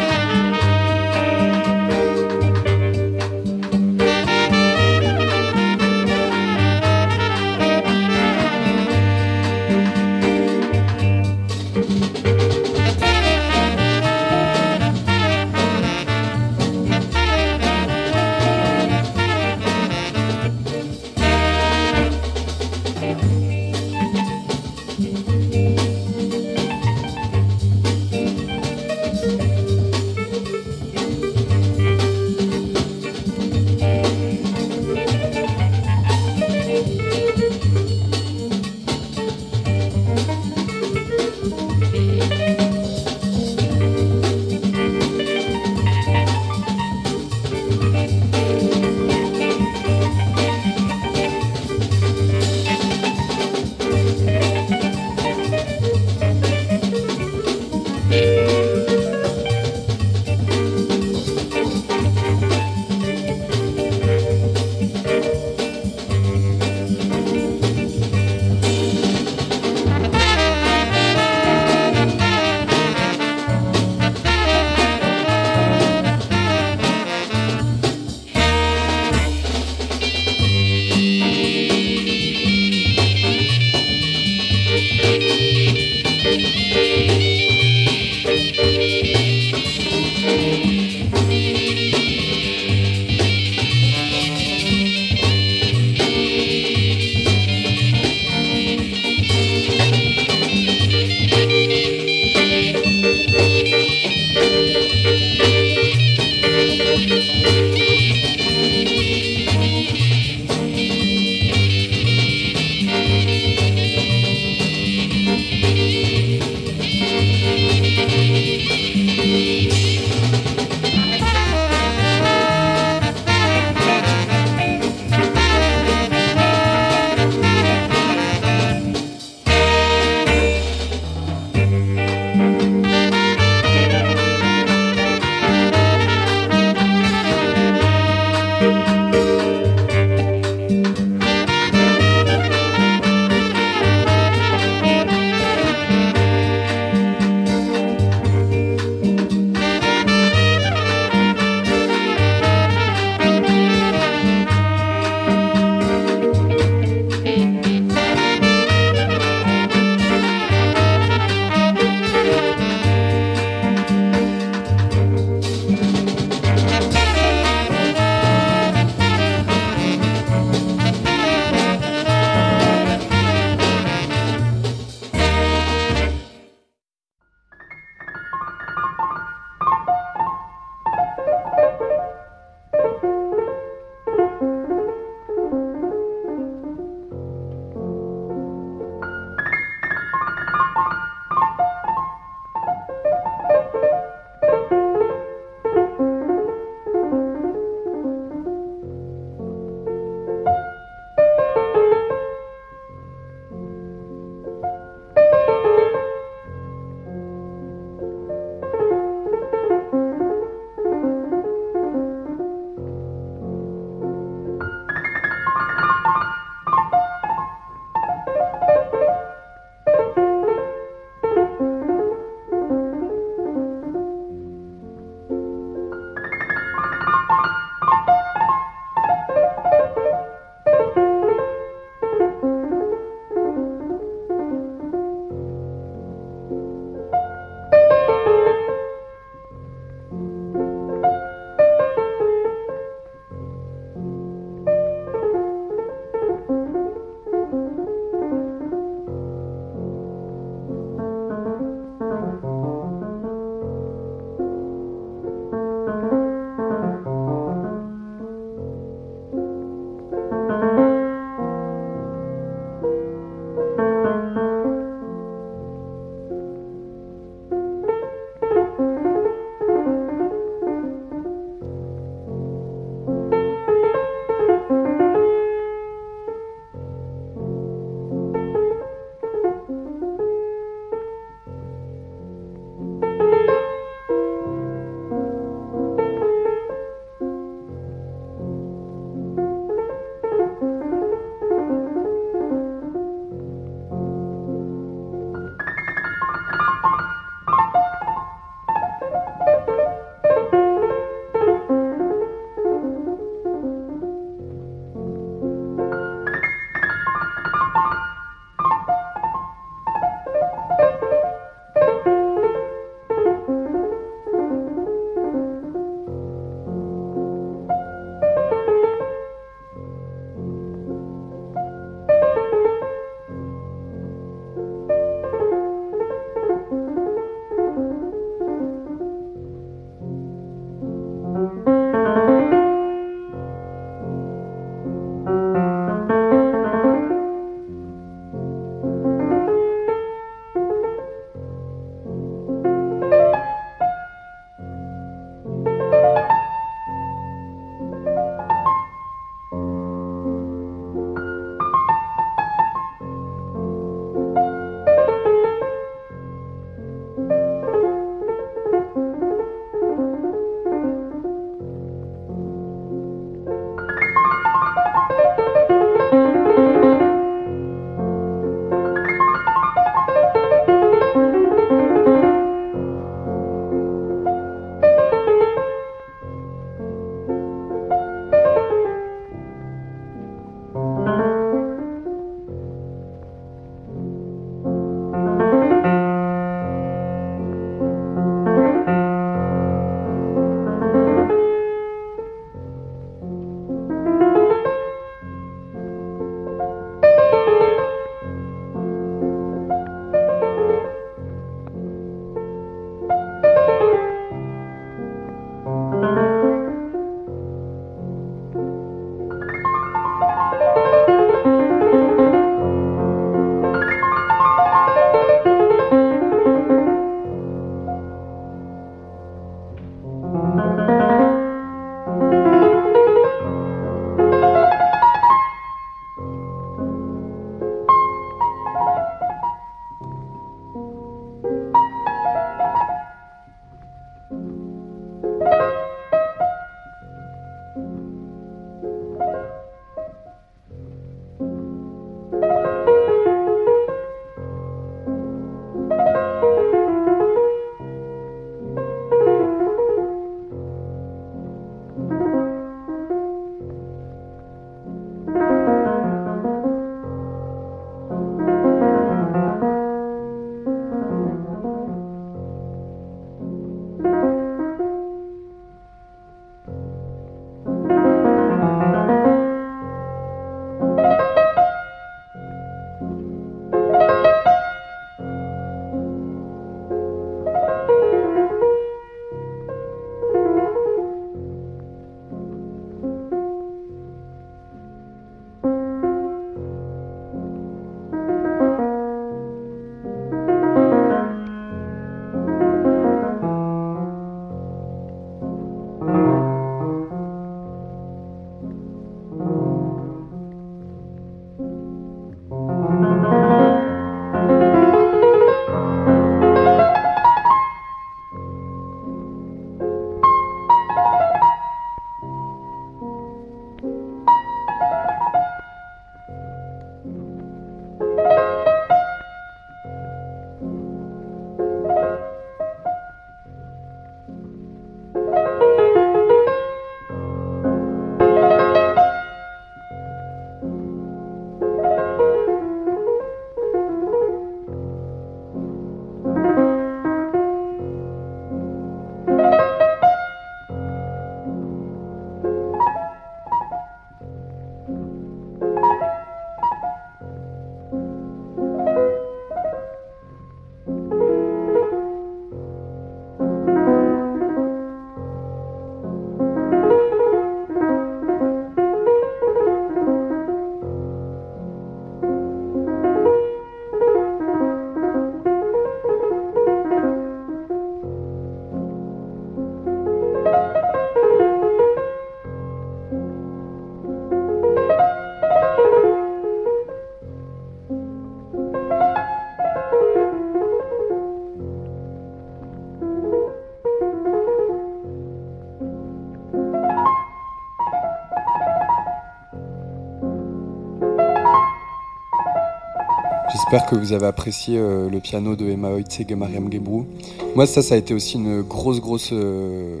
J'espère 593.70 593.88
que 593.88 593.94
vous 593.94 594.12
avez 594.12 594.26
apprécié 594.26 594.78
euh, 594.78 595.08
le 595.08 595.20
piano 595.20 595.54
de 595.54 595.70
Emma 595.70 595.90
Oitzeg 595.92 596.32
et 596.32 596.34
Mariam 596.34 596.72
Gebrou. 596.72 597.06
Moi, 597.54 597.68
ça, 597.68 597.82
ça 597.82 597.94
a 597.94 597.98
été 597.98 598.12
aussi 598.14 598.34
une 598.34 598.62
grosse, 598.62 598.98
grosse, 599.00 599.30
euh, 599.30 600.00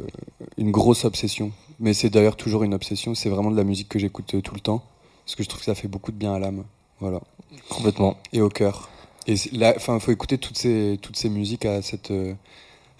une 0.58 0.72
grosse 0.72 1.04
obsession. 1.04 1.52
Mais 1.78 1.94
c'est 1.94 2.10
d'ailleurs 2.10 2.34
toujours 2.34 2.64
une 2.64 2.74
obsession. 2.74 3.14
C'est 3.14 3.28
vraiment 3.28 3.52
de 3.52 3.56
la 3.56 3.62
musique 3.62 3.88
que 3.88 4.00
j'écoute 4.00 4.34
euh, 4.34 4.40
tout 4.40 4.56
le 4.56 4.60
temps. 4.60 4.82
Parce 5.24 5.36
que 5.36 5.44
je 5.44 5.48
trouve 5.48 5.60
que 5.60 5.66
ça 5.66 5.76
fait 5.76 5.86
beaucoup 5.86 6.10
de 6.10 6.16
bien 6.16 6.34
à 6.34 6.40
l'âme. 6.40 6.64
Voilà. 6.98 7.20
Complètement. 7.68 8.16
Et 8.32 8.40
au 8.40 8.48
cœur. 8.48 8.88
Et 9.28 9.36
là, 9.52 9.72
enfin, 9.76 10.00
faut 10.00 10.10
écouter 10.10 10.36
toutes 10.36 10.58
ces, 10.58 10.98
toutes 11.00 11.16
ces 11.16 11.28
musiques 11.28 11.64
à 11.64 11.80
cette, 11.80 12.12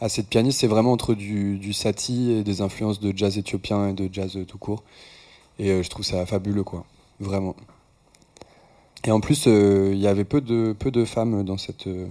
à 0.01 0.09
cette 0.09 0.29
pianiste. 0.29 0.61
C'est 0.61 0.69
vraiment 0.69 0.93
entre 0.93 1.15
du, 1.15 1.59
du 1.59 1.73
satie 1.73 2.31
et 2.31 2.45
des 2.45 2.61
influences 2.61 3.01
de 3.01 3.13
jazz 3.17 3.39
éthiopien 3.39 3.89
et 3.89 3.93
de 3.93 4.09
jazz 4.13 4.39
tout 4.47 4.59
court. 4.59 4.85
Et 5.59 5.83
je 5.83 5.91
trouve 5.91 6.05
ça 6.05 6.25
fabuleux, 6.27 6.63
quoi. 6.63 6.85
Vraiment. 7.19 7.57
Et 9.05 9.11
en 9.11 9.21
plus, 9.21 9.45
euh, 9.47 9.91
il 9.93 9.99
y 10.01 10.07
avait 10.07 10.25
peu 10.25 10.41
de, 10.41 10.75
peu 10.79 10.91
de 10.91 11.05
femmes 11.05 11.43
dans 11.43 11.57
cette, 11.57 11.87
euh, 11.87 12.07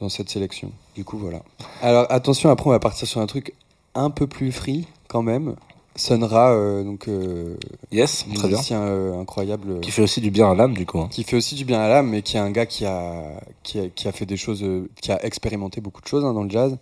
dans 0.00 0.08
cette 0.08 0.30
sélection. 0.30 0.72
Du 0.94 1.04
coup, 1.04 1.18
voilà. 1.18 1.42
Alors, 1.82 2.06
attention, 2.10 2.50
après, 2.50 2.66
on 2.68 2.72
va 2.72 2.78
partir 2.80 3.06
sur 3.06 3.20
un 3.20 3.26
truc 3.26 3.54
un 3.94 4.08
peu 4.10 4.26
plus 4.26 4.52
free, 4.52 4.86
quand 5.08 5.22
même. 5.22 5.54
Sonra, 5.94 6.52
euh, 6.52 6.82
donc, 6.82 7.06
euh, 7.08 7.56
Yes, 7.90 8.24
très 8.34 8.48
bien. 8.48 8.56
musicien 8.56 8.80
euh, 8.80 9.20
incroyable. 9.20 9.80
Qui 9.80 9.90
fait 9.90 10.00
aussi 10.00 10.22
du 10.22 10.30
bien 10.30 10.50
à 10.50 10.54
l'âme, 10.54 10.72
du 10.72 10.86
coup. 10.86 10.98
hein. 10.98 11.08
qui 11.10 11.22
fait 11.24 11.36
aussi 11.36 11.54
du 11.54 11.66
bien 11.66 11.80
à 11.80 11.88
l'âme, 11.88 12.08
mais 12.08 12.22
qui 12.22 12.38
est 12.38 12.40
un 12.40 12.50
gars 12.50 12.64
qui 12.64 12.86
a, 12.86 13.24
qui 13.62 13.78
a, 13.78 13.88
qui 13.90 14.08
a 14.08 14.12
fait 14.12 14.24
des 14.24 14.38
choses, 14.38 14.64
qui 15.02 15.12
a 15.12 15.22
expérimenté 15.22 15.82
beaucoup 15.82 16.00
de 16.00 16.06
choses 16.06 16.24
hein, 16.24 16.32
dans 16.32 16.44
le 16.44 16.48
jazz. 16.50 16.78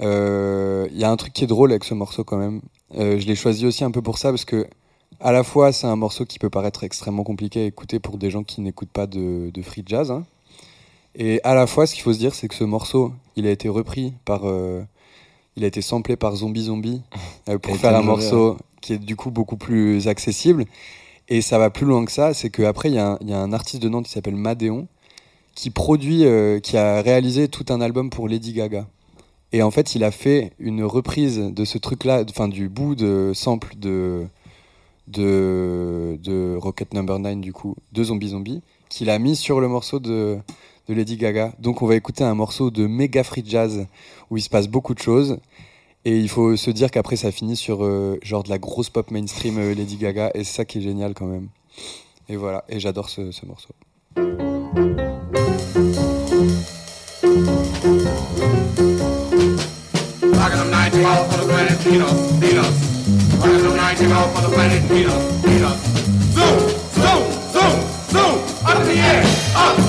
Il 0.00 0.98
y 0.98 1.04
a 1.04 1.10
un 1.10 1.16
truc 1.16 1.32
qui 1.32 1.44
est 1.44 1.46
drôle 1.48 1.70
avec 1.70 1.84
ce 1.84 1.94
morceau 1.94 2.22
quand 2.24 2.36
même. 2.36 2.60
Je 2.94 3.26
l'ai 3.26 3.34
choisi 3.34 3.64
aussi 3.66 3.82
un 3.84 3.90
peu 3.90 4.02
pour 4.02 4.18
ça, 4.18 4.28
parce 4.28 4.44
que 4.44 4.66
à 5.20 5.32
la 5.32 5.42
fois 5.42 5.72
c'est 5.72 5.86
un 5.86 5.96
morceau 5.96 6.24
qui 6.24 6.38
peut 6.38 6.50
paraître 6.50 6.84
extrêmement 6.84 7.24
compliqué 7.24 7.62
à 7.62 7.64
écouter 7.64 7.98
pour 7.98 8.18
des 8.18 8.30
gens 8.30 8.42
qui 8.44 8.60
n'écoutent 8.60 8.90
pas 8.90 9.06
de, 9.06 9.50
de 9.52 9.62
free 9.62 9.82
jazz. 9.86 10.10
hein. 10.10 10.24
Et 11.14 11.40
à 11.42 11.54
la 11.54 11.66
fois, 11.66 11.86
ce 11.86 11.94
qu'il 11.94 12.04
faut 12.04 12.12
se 12.12 12.18
dire, 12.18 12.34
c'est 12.34 12.46
que 12.46 12.54
ce 12.54 12.62
morceau, 12.64 13.12
il 13.34 13.46
a 13.46 13.50
été 13.50 13.68
repris 13.68 14.12
par, 14.24 14.42
euh, 14.44 14.82
il 15.56 15.64
a 15.64 15.66
été 15.66 15.82
samplé 15.82 16.16
par 16.16 16.36
Zombie 16.36 16.64
Zombie 16.64 17.02
euh, 17.48 17.58
pour 17.58 17.72
faire 17.78 17.90
un 17.96 18.02
morceau 18.06 18.56
qui 18.80 18.92
est 18.92 18.98
du 18.98 19.16
coup 19.16 19.30
beaucoup 19.32 19.56
plus 19.56 20.06
accessible. 20.06 20.64
Et 21.28 21.40
ça 21.42 21.58
va 21.58 21.70
plus 21.70 21.86
loin 21.86 22.04
que 22.04 22.12
ça, 22.12 22.34
c'est 22.34 22.50
qu'après, 22.50 22.88
il 22.90 22.94
y, 22.94 22.98
a 22.98 23.12
un- 23.12 23.18
il 23.20 23.28
y 23.28 23.32
a 23.32 23.40
un 23.40 23.52
artiste 23.52 23.82
de 23.82 23.88
Nantes 23.88 24.04
qui 24.06 24.12
s'appelle 24.12 24.36
Madéon, 24.36 24.86
qui 25.56 25.70
produit, 25.70 26.24
euh, 26.24 26.60
qui 26.60 26.76
a 26.76 27.02
réalisé 27.02 27.48
tout 27.48 27.66
un 27.70 27.80
album 27.80 28.10
pour 28.10 28.28
Lady 28.28 28.52
Gaga. 28.52 28.86
Et 29.52 29.62
en 29.62 29.70
fait, 29.72 29.94
il 29.96 30.04
a 30.04 30.10
fait 30.12 30.52
une 30.60 30.84
reprise 30.84 31.38
de 31.38 31.64
ce 31.64 31.78
truc-là, 31.78 32.22
enfin 32.30 32.46
du 32.48 32.68
bout 32.68 32.94
de 32.94 33.32
sample 33.34 33.74
de, 33.76 34.26
de, 35.08 36.56
Rocket 36.56 36.94
Number 36.94 37.18
9, 37.18 37.40
du 37.40 37.52
coup, 37.52 37.76
de 37.92 38.04
Zombie 38.04 38.28
Zombie, 38.28 38.62
qu'il 38.88 39.10
a 39.10 39.18
mis 39.18 39.36
sur 39.36 39.60
le 39.60 39.68
morceau 39.68 40.00
de, 40.00 40.38
de 40.88 40.94
Lady 40.94 41.16
Gaga. 41.16 41.52
Donc 41.58 41.82
on 41.82 41.86
va 41.86 41.96
écouter 41.96 42.24
un 42.24 42.34
morceau 42.34 42.70
de 42.70 42.86
méga 42.86 43.24
free 43.24 43.44
jazz 43.44 43.86
où 44.30 44.36
il 44.36 44.42
se 44.42 44.48
passe 44.48 44.68
beaucoup 44.68 44.94
de 44.94 45.00
choses. 45.00 45.38
Et 46.04 46.16
il 46.18 46.28
faut 46.28 46.56
se 46.56 46.70
dire 46.70 46.90
qu'après 46.90 47.16
ça 47.16 47.32
finit 47.32 47.56
sur 47.56 47.84
euh, 47.84 48.18
genre 48.22 48.42
de 48.42 48.50
la 48.50 48.58
grosse 48.58 48.88
pop 48.88 49.10
mainstream 49.10 49.58
euh, 49.58 49.74
Lady 49.74 49.96
Gaga. 49.96 50.30
Et 50.34 50.44
c'est 50.44 50.56
ça 50.56 50.64
qui 50.64 50.78
est 50.78 50.82
génial 50.82 51.14
quand 51.14 51.26
même. 51.26 51.48
Et 52.28 52.36
voilà, 52.36 52.64
et 52.68 52.78
j'adore 52.78 53.08
ce, 53.08 53.30
ce 53.30 53.46
morceau. 53.46 53.74
Grab 63.40 63.60
the 63.60 63.76
night 63.76 64.00
and 64.00 64.12
off 64.12 64.36
on 64.36 64.42
the 64.42 64.48
planet. 64.48 64.88
Beat 64.88 65.06
up, 65.06 65.42
beat 65.42 65.62
up. 65.62 65.76
Zoom, 66.34 66.58
zoom, 66.98 67.22
zoom, 67.54 67.76
zoom. 68.10 68.66
Up 68.66 68.80
in 68.80 68.86
the 68.88 68.94
air, 68.94 69.22
up. 69.54 69.87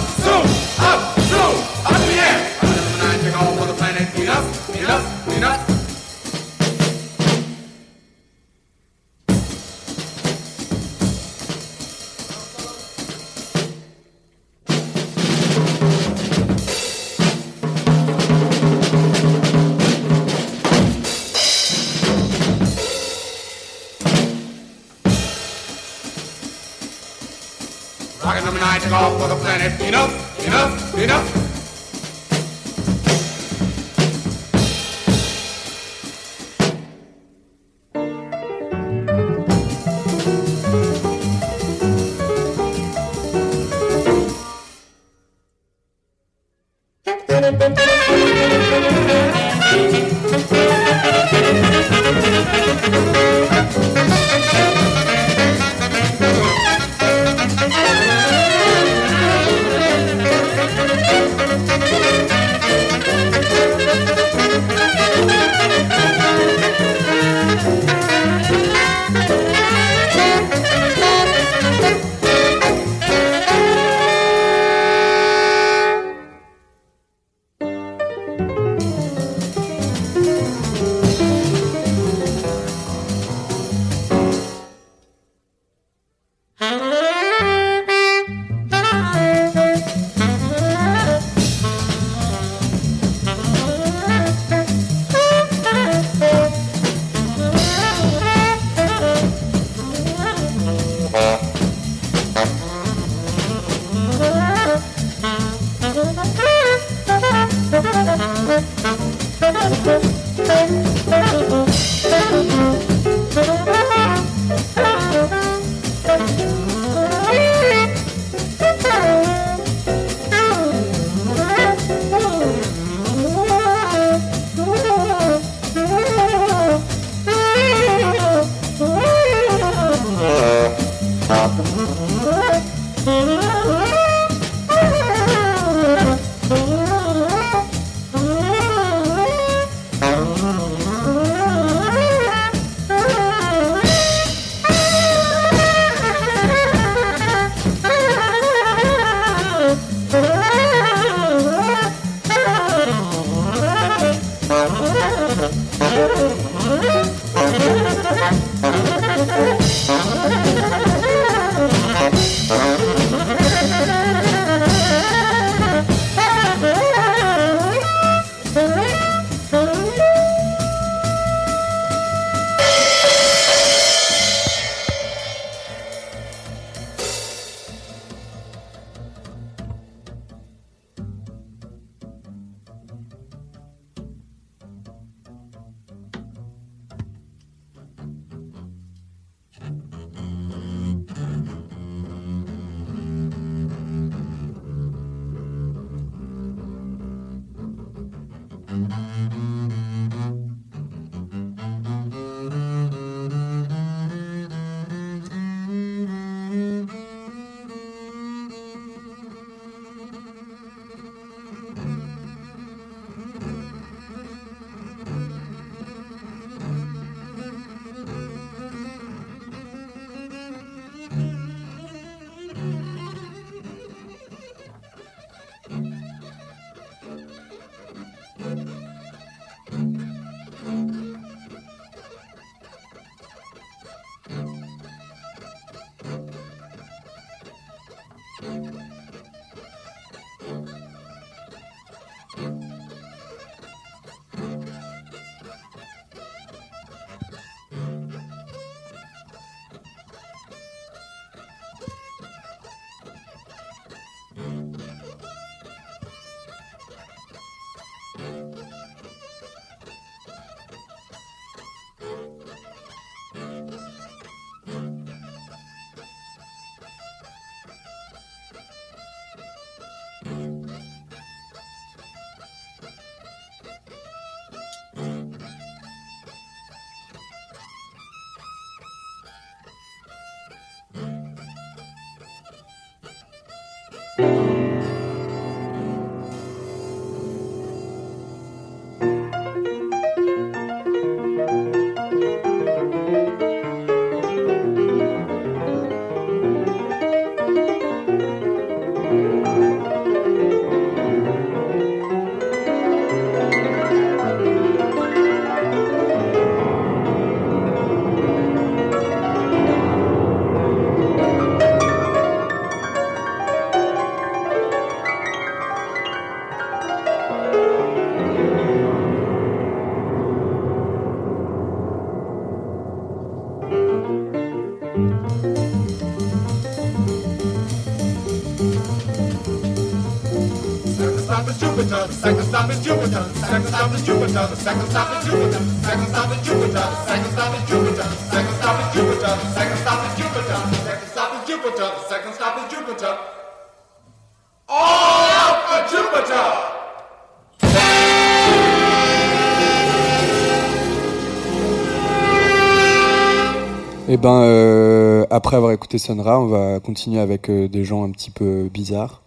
Et 354.11 354.17
ben, 354.17 354.41
euh, 354.41 355.25
après 355.30 355.55
avoir 355.55 355.71
écouté 355.71 355.99
Sonra, 355.99 356.39
on 356.39 356.47
va 356.47 356.80
continuer 356.80 357.19
avec 357.19 357.47
euh, 357.49 357.67
des 357.67 357.84
gens 357.84 358.03
un 358.03 358.09
petit 358.09 358.32
peu 358.32 358.67
bizarres. 358.73 359.21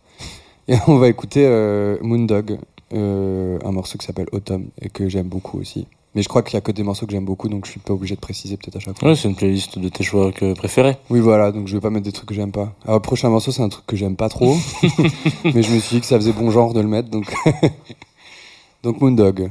Et 0.69 0.75
on 0.89 0.97
va 0.99 1.09
écouter 1.09 1.45
euh, 1.47 1.99
Moondog, 2.03 2.59
euh, 2.93 3.59
un 3.65 3.73
morceau 3.73 3.99
qui 3.99 4.07
s'appelle 4.07 4.29
Autumn 4.33 4.67
et 4.81 4.89
que 4.89 5.09
j'aime 5.09 5.29
beaucoup 5.29 5.59
aussi. 5.59 5.87
Mais 6.15 6.23
je 6.23 6.29
crois 6.29 6.43
qu'il 6.43 6.55
y 6.55 6.59
a 6.59 6.61
que 6.61 6.73
des 6.73 6.83
morceaux 6.83 7.07
que 7.07 7.13
j'aime 7.13 7.25
beaucoup, 7.25 7.49
donc 7.49 7.65
je 7.65 7.71
suis 7.71 7.81
pas 7.81 7.95
obligé 7.95 8.15
de 8.15 8.21
préciser 8.21 8.59
peut-être 8.59 8.77
à 8.77 8.81
chaque 8.81 8.99
fois. 8.99 9.09
Ouais, 9.09 9.17
c'est 9.17 9.29
une 9.29 9.35
playlist 9.35 9.79
de 9.79 9.89
tes 9.89 10.05
choix 10.05 10.31
que 10.31 10.53
préférés. 10.53 10.99
Oui, 11.09 11.21
voilà, 11.21 11.53
donc 11.53 11.69
je 11.69 11.75
vais 11.75 11.81
pas 11.81 11.89
mettre 11.89 12.05
des 12.05 12.13
trucs 12.13 12.29
que 12.29 12.35
j'aime 12.35 12.53
pas. 12.53 12.75
Alors, 12.85 12.97
le 12.97 13.03
prochain 13.03 13.31
morceau, 13.31 13.51
c'est 13.51 13.63
un 13.63 13.71
truc 13.71 13.87
que 13.87 13.97
j'aime 13.97 14.17
pas 14.17 14.29
trop, 14.29 14.55
mais 15.45 15.63
je 15.63 15.73
me 15.73 15.79
suis 15.79 15.97
dit 15.97 16.01
que 16.01 16.07
ça 16.07 16.17
faisait 16.17 16.33
bon 16.33 16.51
genre 16.51 16.75
de 16.75 16.81
le 16.81 16.89
mettre, 16.89 17.09
donc. 17.09 17.33
donc 18.83 19.01
Moondog. 19.01 19.51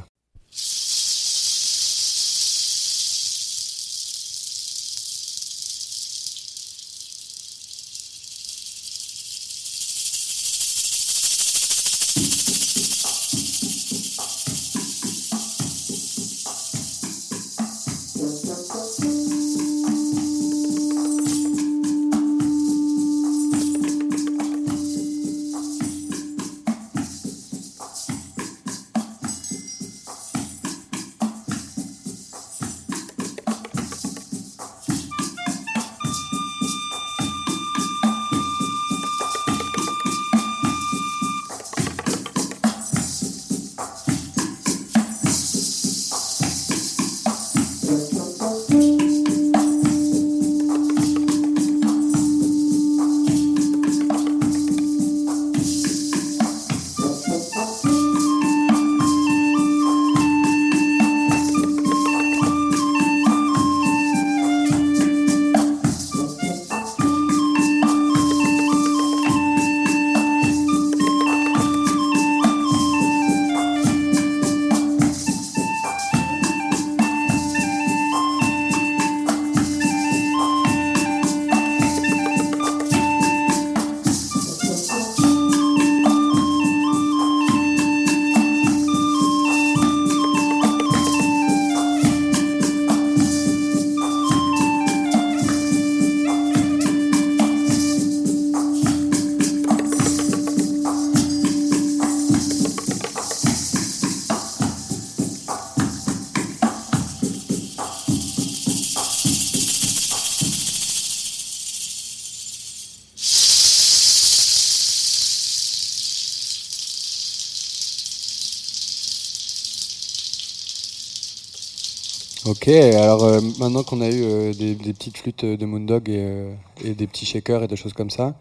Alors 123.11 123.25
euh, 123.25 123.41
maintenant 123.59 123.83
qu'on 123.83 123.99
a 123.99 124.07
eu 124.09 124.23
euh, 124.23 124.53
des, 124.53 124.73
des 124.73 124.93
petites 124.93 125.17
flûtes 125.17 125.43
de 125.43 125.65
Moondog 125.65 126.07
et, 126.09 126.15
euh, 126.17 126.53
et 126.81 126.93
des 126.93 127.07
petits 127.07 127.25
shakers 127.25 127.63
et 127.63 127.67
des 127.67 127.75
choses 127.75 127.91
comme 127.91 128.09
ça, 128.09 128.35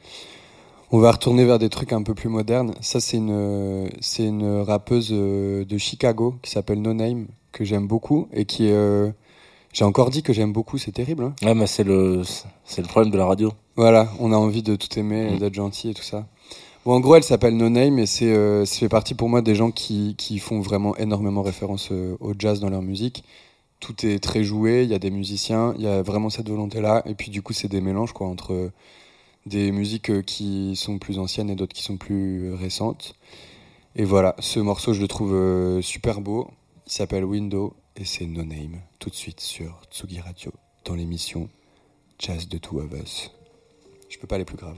on 0.92 0.98
va 0.98 1.10
retourner 1.10 1.44
vers 1.44 1.58
des 1.58 1.68
trucs 1.68 1.92
un 1.92 2.04
peu 2.04 2.14
plus 2.14 2.28
modernes. 2.28 2.74
Ça, 2.80 3.00
c'est 3.00 3.16
une, 3.16 3.90
c'est 4.00 4.26
une 4.26 4.60
rappeuse 4.60 5.10
de 5.10 5.78
Chicago 5.78 6.36
qui 6.42 6.50
s'appelle 6.52 6.82
No 6.82 6.94
Name, 6.94 7.26
que 7.50 7.64
j'aime 7.64 7.86
beaucoup 7.88 8.28
et 8.32 8.44
qui 8.44 8.66
est. 8.66 9.12
J'ai 9.72 9.84
encore 9.84 10.10
dit 10.10 10.24
que 10.24 10.32
j'aime 10.32 10.52
beaucoup, 10.52 10.78
c'est 10.78 10.90
terrible. 10.90 11.24
Hein 11.24 11.34
Ouais, 11.42 11.54
mais 11.54 11.68
c'est 11.68 11.84
le, 11.84 12.22
c'est 12.64 12.82
le 12.82 12.88
problème 12.88 13.12
de 13.12 13.18
la 13.18 13.26
radio. 13.26 13.52
voilà, 13.76 14.08
on 14.18 14.32
a 14.32 14.36
envie 14.36 14.64
de 14.64 14.74
tout 14.74 14.98
aimer, 14.98 15.32
et 15.32 15.38
d'être 15.38 15.54
gentil 15.54 15.90
et 15.90 15.94
tout 15.94 16.02
ça. 16.02 16.26
Bon, 16.84 16.94
en 16.94 17.00
gros, 17.00 17.14
elle 17.14 17.22
s'appelle 17.22 17.56
No 17.56 17.68
Name 17.68 17.98
et 17.98 18.06
c'est, 18.06 18.32
euh, 18.32 18.64
ça 18.64 18.78
fait 18.78 18.88
partie 18.88 19.14
pour 19.14 19.28
moi 19.28 19.42
des 19.42 19.54
gens 19.54 19.70
qui, 19.70 20.14
qui 20.16 20.38
font 20.38 20.60
vraiment 20.60 20.96
énormément 20.96 21.42
référence 21.42 21.90
euh, 21.92 22.16
au 22.20 22.32
jazz 22.36 22.58
dans 22.58 22.70
leur 22.70 22.82
musique. 22.82 23.22
Tout 23.80 24.06
est 24.06 24.22
très 24.22 24.44
joué, 24.44 24.82
il 24.84 24.90
y 24.90 24.94
a 24.94 24.98
des 24.98 25.10
musiciens, 25.10 25.74
il 25.76 25.82
y 25.82 25.88
a 25.88 26.02
vraiment 26.02 26.30
cette 26.30 26.48
volonté-là. 26.48 27.02
Et 27.06 27.14
puis 27.14 27.30
du 27.30 27.42
coup, 27.42 27.52
c'est 27.52 27.68
des 27.68 27.80
mélanges 27.80 28.12
quoi, 28.12 28.26
entre 28.26 28.70
des 29.46 29.72
musiques 29.72 30.10
euh, 30.10 30.22
qui 30.22 30.76
sont 30.76 30.98
plus 30.98 31.18
anciennes 31.18 31.50
et 31.50 31.54
d'autres 31.54 31.74
qui 31.74 31.82
sont 31.82 31.96
plus 31.96 32.52
récentes. 32.54 33.14
Et 33.96 34.04
voilà, 34.04 34.36
ce 34.38 34.60
morceau, 34.60 34.92
je 34.92 35.00
le 35.00 35.08
trouve 35.08 35.34
euh, 35.34 35.82
super 35.82 36.20
beau. 36.20 36.50
Il 36.86 36.92
s'appelle 36.92 37.24
Window 37.24 37.74
et 37.96 38.04
c'est 38.04 38.26
No 38.26 38.44
Name, 38.44 38.80
tout 38.98 39.10
de 39.10 39.14
suite 39.14 39.40
sur 39.40 39.80
Tsugi 39.90 40.20
Radio, 40.20 40.52
dans 40.84 40.94
l'émission 40.94 41.48
Jazz 42.18 42.48
de 42.48 42.58
Two 42.58 42.80
of 42.80 42.92
Us. 42.92 43.32
Je 44.08 44.18
peux 44.18 44.26
pas 44.26 44.36
aller 44.36 44.44
plus 44.44 44.56
grave. 44.56 44.76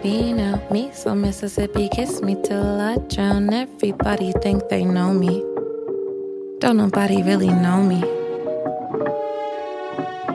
Happy 0.00 0.32
now, 0.32 0.58
me 0.70 0.90
so 0.94 1.14
Mississippi, 1.14 1.88
kiss 1.90 2.22
me 2.22 2.34
till 2.42 2.80
I 2.80 2.96
drown. 3.08 3.52
Everybody 3.52 4.32
think 4.42 4.68
they 4.70 4.82
know 4.84 5.12
me. 5.12 5.44
Don't 6.58 6.78
nobody 6.78 7.22
really 7.22 7.48
know 7.48 7.82
me. 7.82 8.00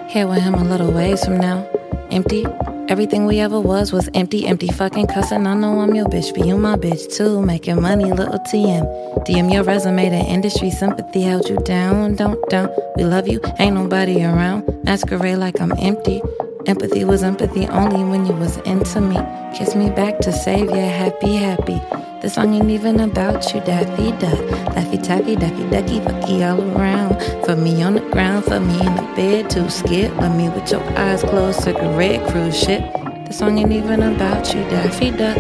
Here 0.07 0.27
with 0.27 0.43
him 0.43 0.53
a 0.53 0.63
little 0.63 0.91
ways 0.91 1.25
from 1.25 1.39
now. 1.39 1.67
Empty. 2.11 2.45
Everything 2.89 3.25
we 3.25 3.39
ever 3.39 3.59
was 3.59 3.91
was 3.91 4.07
empty, 4.13 4.45
empty 4.45 4.67
fucking 4.67 5.07
cussing. 5.07 5.47
I 5.47 5.55
know 5.55 5.79
I'm 5.79 5.95
your 5.95 6.05
bitch, 6.05 6.35
but 6.35 6.45
you 6.45 6.57
my 6.57 6.75
bitch 6.75 7.11
too. 7.17 7.41
Making 7.41 7.81
money, 7.81 8.05
little 8.05 8.39
TM. 8.39 9.25
DM 9.25 9.51
your 9.51 9.63
resume, 9.63 10.09
to 10.09 10.15
industry 10.15 10.69
sympathy 10.69 11.23
held 11.23 11.49
you 11.49 11.57
down. 11.65 12.15
Don't 12.15 12.39
down. 12.49 12.69
We 12.97 13.05
love 13.05 13.27
you, 13.27 13.41
ain't 13.57 13.73
nobody 13.73 14.23
around. 14.23 14.63
Masquerade 14.83 15.39
like 15.39 15.59
I'm 15.59 15.73
empty. 15.79 16.21
Empathy 16.67 17.05
was 17.05 17.21
empathy 17.21 17.67
only 17.67 18.03
when 18.03 18.25
you 18.25 18.33
was 18.33 18.57
into 18.65 18.99
me. 18.99 19.15
Kiss 19.55 19.75
me 19.75 19.91
back 19.91 20.17
to 20.19 20.31
save 20.31 20.69
ya, 20.71 20.75
happy, 20.75 21.35
happy. 21.35 21.79
This 22.23 22.33
song 22.33 22.55
ain't 22.55 22.71
even 22.71 22.99
about 23.01 23.53
you, 23.53 23.59
daffy 23.61 24.09
duck. 24.13 24.39
Laffy 24.73 24.97
taffy, 25.03 25.35
daffy 25.35 25.69
ducky, 25.69 25.99
fucky 25.99 26.41
all 26.41 26.59
around. 26.75 27.21
For 27.45 27.55
me 27.55 27.83
on 27.83 27.93
the 27.93 27.99
ground, 28.09 28.45
for 28.45 28.59
me 28.59 28.79
in 28.79 28.95
the 28.95 29.07
bed, 29.15 29.51
too 29.51 29.69
scared. 29.69 30.17
Let 30.17 30.35
me 30.35 30.49
with 30.49 30.71
your 30.71 30.81
eyes 30.97 31.21
closed, 31.21 31.59
cigarette 31.59 32.27
cruise 32.31 32.59
ship. 32.59 32.81
This 33.27 33.37
song 33.37 33.59
ain't 33.59 33.71
even 33.71 34.01
about 34.01 34.51
you, 34.51 34.61
daffy 34.63 35.11
duck. 35.11 35.37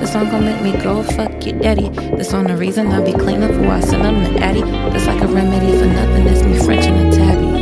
This 0.00 0.12
song 0.12 0.30
gon' 0.30 0.46
make 0.46 0.62
me 0.62 0.72
go 0.82 1.02
fuck 1.02 1.44
your 1.44 1.58
daddy. 1.58 1.90
This 2.16 2.32
on 2.32 2.44
the 2.44 2.56
reason 2.56 2.90
I 2.90 3.04
be 3.04 3.12
clean 3.12 3.42
up 3.42 3.50
before 3.50 3.72
I 3.72 3.80
send 3.80 4.02
him 4.02 4.34
to 4.34 4.42
Addy. 4.42 4.62
This 4.92 5.06
like 5.06 5.22
a 5.22 5.26
remedy 5.26 5.78
for 5.78 5.86
nothing. 5.86 6.26
It's 6.26 6.42
me 6.42 6.58
French 6.64 6.86
and 6.86 7.12
a 7.12 7.16
tabby. 7.16 7.53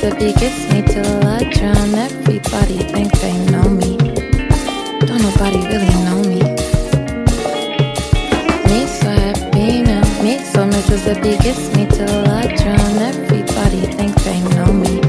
Mississippi 0.00 0.32
gets 0.38 0.72
me 0.72 0.80
till 0.82 1.26
I 1.26 1.42
drown. 1.50 1.92
Everybody 1.92 2.78
think 2.84 3.10
they 3.18 3.36
know 3.50 3.68
me. 3.68 3.96
Don't 5.00 5.20
nobody 5.20 5.58
really 5.66 5.90
know 6.06 6.22
me. 6.22 6.38
Me 8.68 8.86
so 8.86 9.10
happy 9.10 9.82
now. 9.82 10.22
Me 10.22 10.38
so 10.38 10.66
Mississippi 10.66 11.36
gets 11.38 11.74
me 11.74 11.86
till 11.86 12.30
I 12.30 12.46
drown. 12.46 12.96
Everybody 13.10 13.86
think 13.96 14.14
they 14.22 14.40
know 14.54 14.72
me. 14.72 15.00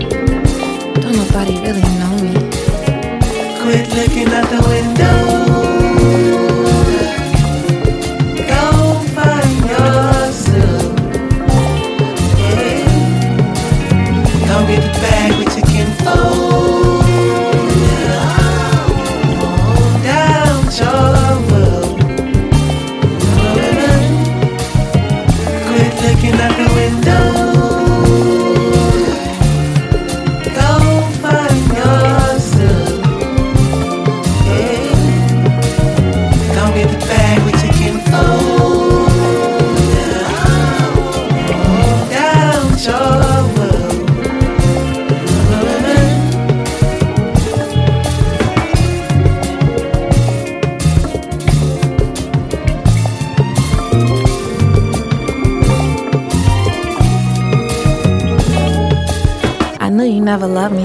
Don't 1.00 1.18
nobody 1.18 1.60
really 1.62 1.86
know 2.00 2.16
me. 2.26 2.34
Quit 3.62 3.94
looking 3.94 4.30
out 4.30 4.50
the 4.50 4.68
window. 4.68 5.29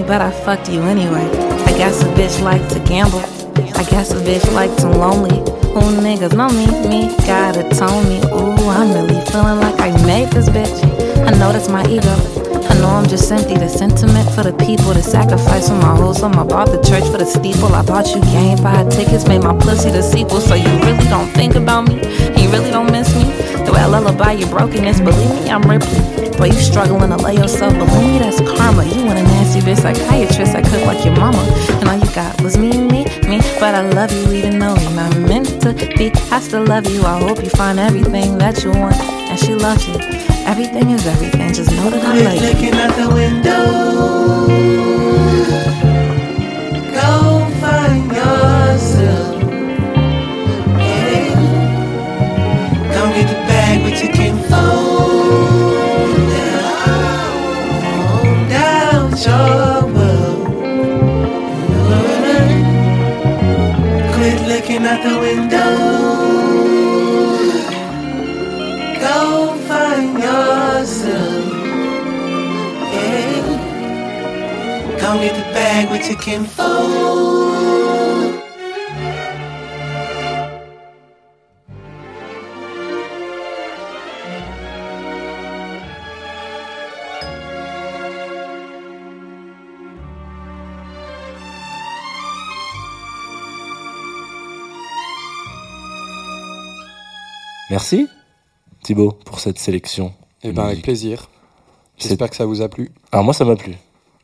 But 0.06 0.20
I 0.20 0.30
fucked 0.30 0.68
you 0.70 0.82
anyway. 0.82 1.26
I 1.64 1.72
guess 1.78 2.02
a 2.02 2.06
bitch 2.14 2.42
like 2.42 2.66
to 2.70 2.80
gamble. 2.80 3.20
I 3.76 3.84
guess 3.84 4.12
a 4.12 4.16
bitch 4.16 4.52
like 4.52 4.74
to 4.78 4.88
lonely. 4.88 5.38
Who 5.72 5.80
niggas 6.02 6.36
know 6.36 6.48
me? 6.48 6.66
Me 6.88 7.16
gotta 7.26 7.68
tell 7.70 8.02
me. 8.04 8.18
Ooh, 8.32 8.68
I'm 8.68 8.92
really 8.92 9.20
feeling 9.26 9.60
like 9.60 9.80
I 9.80 9.90
made 10.06 10.30
this 10.30 10.48
bitch. 10.48 10.82
I 11.26 11.30
know 11.38 11.52
that's 11.52 11.68
my 11.68 11.84
ego. 11.88 12.14
I 12.68 12.74
know 12.80 12.88
I'm 12.88 13.08
just 13.08 13.30
empty. 13.32 13.56
The 13.56 13.68
sentiment 13.68 14.30
for 14.30 14.42
the 14.42 14.52
people, 14.64 14.92
the 14.92 15.02
sacrifice 15.02 15.68
for 15.68 15.76
my 15.76 15.96
whole 15.96 16.14
soul. 16.14 16.36
I 16.38 16.44
bought 16.44 16.68
the 16.68 16.82
church 16.82 17.04
for 17.10 17.18
the 17.18 17.26
steeple. 17.26 17.74
I 17.74 17.82
bought 17.82 18.08
you 18.14 18.20
game 18.22 18.62
buy 18.62 18.84
tickets, 18.88 19.26
made 19.26 19.42
my 19.42 19.56
pussy 19.56 19.90
the 19.90 20.02
sequel. 20.02 20.40
So 20.40 20.54
you 20.54 20.70
really 20.84 21.08
don't 21.08 21.30
think 21.32 21.54
about 21.54 21.88
me? 21.88 22.00
And 22.02 22.40
you 22.40 22.50
really 22.50 22.70
don't 22.70 22.90
miss 22.90 23.14
me? 23.14 23.24
The 23.64 23.72
way 23.72 23.80
I 23.80 23.86
lullaby 23.86 24.32
your 24.32 24.48
brokenness, 24.50 25.00
believe 25.00 25.30
me, 25.30 25.50
I'm 25.50 25.62
Ripley. 25.62 26.28
But 26.36 26.48
you 26.48 26.60
struggling 26.60 27.10
to 27.10 27.16
lay 27.16 27.36
yourself, 27.36 27.72
believe 27.74 28.12
me, 28.12 28.18
that's 28.18 28.40
karma. 28.40 28.84
You 28.84 29.13
psychiatrist, 29.84 30.54
I 30.54 30.62
cook 30.62 30.86
like 30.86 31.04
your 31.04 31.14
mama. 31.16 31.42
And 31.80 31.88
all 31.90 31.98
you 31.98 32.10
got 32.14 32.40
was 32.40 32.56
me, 32.56 32.70
me, 32.70 33.04
me. 33.28 33.38
But 33.60 33.74
I 33.74 33.82
love 33.90 34.10
you 34.12 34.32
even 34.32 34.58
though 34.58 34.76
you're 34.76 34.90
not 34.92 35.14
meant 35.18 35.60
to 35.60 35.74
be. 35.74 36.10
I 36.30 36.40
still 36.40 36.64
love 36.64 36.88
you, 36.88 37.02
I 37.02 37.18
hope 37.18 37.42
you 37.44 37.50
find 37.50 37.78
everything 37.78 38.38
that 38.38 38.64
you 38.64 38.70
want. 38.70 38.96
And 39.30 39.38
she 39.38 39.54
loves 39.54 39.86
you. 39.86 39.96
Everything 40.46 40.90
is 40.90 41.06
everything, 41.06 41.52
just 41.52 41.70
know 41.72 41.90
that 41.90 42.02
I 42.02 42.22
love 42.22 42.34
you. 42.34 42.48
looking 42.48 42.74
out 42.74 42.96
the 42.96 43.14
window. 43.14 44.93
Merci, 76.26 76.40
Thibaut, 98.82 99.12
pour 99.26 99.40
cette 99.40 99.58
sélection. 99.58 100.14
Et 100.42 100.48
de 100.48 100.52
ben 100.52 100.64
avec 100.64 100.80
plaisir. 100.80 101.28
J'espère 101.98 102.30
que 102.30 102.36
ça 102.36 102.46
vous 102.46 102.62
a 102.62 102.70
plu. 102.70 102.92
Alors 103.12 103.24
moi, 103.24 103.34
ça 103.34 103.44
m'a 103.44 103.56
plu. 103.56 103.74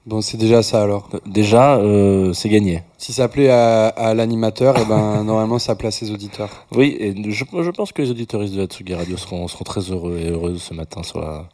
Bon, 0.07 0.23
c'est 0.23 0.39
déjà 0.39 0.63
ça 0.63 0.83
alors. 0.83 1.09
Euh, 1.15 1.19
Déjà, 1.27 1.77
euh, 1.77 2.33
c'est 2.33 2.49
gagné. 2.49 2.83
Si 2.99 3.13
ça 3.13 3.29
plaît 3.29 3.51
à, 3.51 3.89
à 3.89 4.15
l'animateur, 4.15 4.79
et 4.79 4.85
ben 4.85 5.23
normalement 5.25 5.59
ça 5.59 5.75
plaît 5.75 5.89
à 5.89 5.93
ses 5.93 6.11
auditeurs. 6.11 6.67
Oui, 6.73 6.97
et 6.99 7.15
je, 7.31 7.45
je 7.45 7.71
pense 7.71 7.93
que 7.93 8.03
les 8.03 8.11
auditoristes 8.11 8.55
de 8.55 8.61
la 8.61 8.67
Tsugi 8.67 8.95
Radio 8.95 9.17
seront, 9.17 9.47
seront 9.47 9.65
très 9.65 9.81
heureux 9.83 10.19
et 10.19 10.31
heureuses 10.31 10.63
ce 10.63 10.75
matin 10.75 11.03
sur 11.03 11.21
la, 11.21 11.49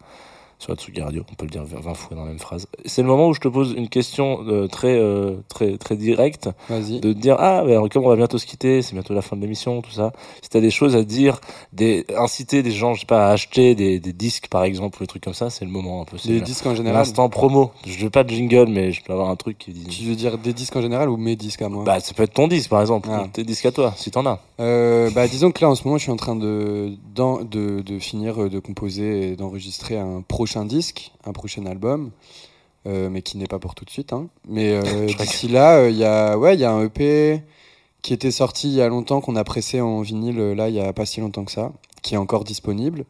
sur 0.58 0.72
la 0.72 0.76
Tsugi 0.76 1.00
Radio. 1.00 1.22
On 1.30 1.34
peut 1.34 1.44
le 1.44 1.50
dire 1.50 1.64
20 1.64 1.94
fois 1.94 2.16
dans 2.16 2.22
la 2.24 2.30
même 2.30 2.38
phrase. 2.38 2.66
C'est 2.84 3.02
le 3.02 3.08
moment 3.08 3.28
où 3.28 3.34
je 3.34 3.40
te 3.40 3.48
pose 3.48 3.74
une 3.76 3.88
question 3.88 4.38
euh, 4.46 4.66
très, 4.68 4.96
euh, 4.98 5.36
très, 5.48 5.76
très 5.76 5.96
directe. 5.96 6.48
Vas-y. 6.68 7.00
De 7.00 7.12
te 7.12 7.18
dire, 7.18 7.36
ah, 7.38 7.62
ben, 7.64 7.86
comme 7.88 8.04
on 8.04 8.08
va 8.08 8.16
bientôt 8.16 8.38
se 8.38 8.46
quitter, 8.46 8.82
c'est 8.82 8.94
bientôt 8.94 9.14
la 9.14 9.22
fin 9.22 9.36
de 9.36 9.42
l'émission, 9.42 9.82
tout 9.82 9.90
ça. 9.90 10.12
Si 10.42 10.48
t'as 10.48 10.60
des 10.60 10.70
choses 10.70 10.96
à 10.96 11.02
dire, 11.04 11.40
des, 11.72 12.06
inciter 12.16 12.62
des 12.62 12.70
gens, 12.70 12.94
je 12.94 13.00
sais 13.00 13.06
pas, 13.06 13.28
à 13.28 13.32
acheter 13.32 13.74
des, 13.74 14.00
des 14.00 14.12
disques 14.12 14.48
par 14.48 14.64
exemple, 14.64 14.98
ou 14.98 15.04
des 15.04 15.06
trucs 15.08 15.22
comme 15.22 15.34
ça, 15.34 15.50
c'est 15.50 15.64
le 15.64 15.70
moment 15.70 16.02
un 16.02 16.04
peu. 16.04 16.16
Des 16.24 16.40
disques 16.40 16.66
en 16.66 16.74
général. 16.74 16.98
L'instant 17.00 17.28
promo. 17.28 17.72
Je 17.86 17.98
veux 17.98 18.10
pas 18.10 18.24
de 18.24 18.30
jingle, 18.30 18.68
mais 18.68 18.92
je 18.92 19.02
peux 19.02 19.12
avoir 19.12 19.28
un 19.28 19.36
truc 19.36 19.58
qui 19.58 19.72
dit. 19.72 19.84
Tu 19.86 20.04
veux 20.04 20.16
dire 20.16 20.38
des 20.38 20.52
disques 20.52 20.76
en 20.76 20.82
général 20.82 21.08
ou 21.08 21.16
mes 21.16 21.36
disques 21.36 21.62
à 21.62 21.68
moi? 21.68 21.84
Bah, 21.84 22.00
ça 22.00 22.14
peut 22.14 22.22
être 22.22 22.34
ton 22.34 22.48
disque 22.48 22.70
par 22.70 22.80
exemple, 22.80 23.08
Ah. 23.12 23.26
tes 23.32 23.44
disques 23.44 23.66
à 23.66 23.72
toi, 23.72 23.92
si 23.96 24.10
t'en 24.10 24.24
as. 24.26 24.40
Euh, 24.60 25.10
bah, 25.10 25.28
disons 25.28 25.50
que 25.52 25.60
là, 25.60 25.68
en 25.70 25.74
ce 25.74 25.84
moment, 25.84 25.98
je 25.98 26.04
suis 26.04 26.12
en 26.12 26.16
train 26.16 26.36
de, 26.36 26.94
de, 27.14 27.82
de 27.82 27.98
finir 27.98 28.48
de 28.48 28.58
composer 28.58 29.32
et 29.32 29.36
d'enregistrer 29.36 29.98
un 29.98 30.22
prochain 30.46 30.64
disque, 30.64 31.10
un 31.24 31.32
prochain 31.32 31.66
album, 31.66 32.12
euh, 32.86 33.10
mais 33.10 33.20
qui 33.20 33.36
n'est 33.36 33.48
pas 33.48 33.58
pour 33.58 33.74
tout 33.74 33.84
de 33.84 33.90
suite. 33.90 34.12
Hein. 34.12 34.28
Mais 34.48 34.74
euh, 34.84 35.06
d'ici 35.06 35.48
là, 35.48 35.78
euh, 35.78 35.90
il 35.90 35.96
y 35.96 36.04
a, 36.04 36.38
ouais, 36.38 36.54
il 36.54 36.60
y 36.60 36.64
a 36.64 36.70
un 36.70 36.84
EP 36.84 37.42
qui 38.00 38.14
était 38.14 38.30
sorti 38.30 38.68
il 38.68 38.74
y 38.74 38.80
a 38.80 38.86
longtemps, 38.86 39.20
qu'on 39.20 39.34
a 39.34 39.42
pressé 39.42 39.80
en 39.80 40.02
vinyle, 40.02 40.38
euh, 40.38 40.54
là, 40.54 40.68
il 40.68 40.76
y 40.76 40.80
a 40.80 40.92
pas 40.92 41.04
si 41.04 41.20
longtemps 41.20 41.44
que 41.44 41.50
ça, 41.50 41.72
qui 42.02 42.14
est 42.14 42.16
encore 42.16 42.44
disponible. 42.44 43.06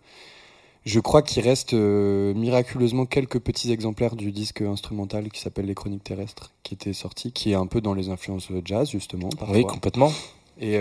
Je 0.87 0.99
crois 0.99 1.21
qu'il 1.21 1.43
reste 1.43 1.75
miraculeusement 1.75 3.05
quelques 3.05 3.41
petits 3.41 3.71
exemplaires 3.71 4.17
du 4.17 4.33
disque 4.33 4.63
instrumental 4.63 5.29
qui 5.31 5.41
s'appelle 5.41 5.67
Les 5.67 5.75
Chroniques 5.75 6.05
terrestres, 6.05 6.53
qui 6.63 6.73
était 6.73 6.95
sorti, 6.95 7.33
qui 7.33 7.51
est 7.51 7.57
un 7.57 7.67
peu 7.67 7.83
dans 7.83 7.93
les 7.93 8.09
influences 8.09 8.49
jazz, 8.65 8.89
justement. 8.89 9.29
Parfois. 9.31 9.57
Oui, 9.57 9.67
complètement. 9.67 10.13
Et 10.61 10.79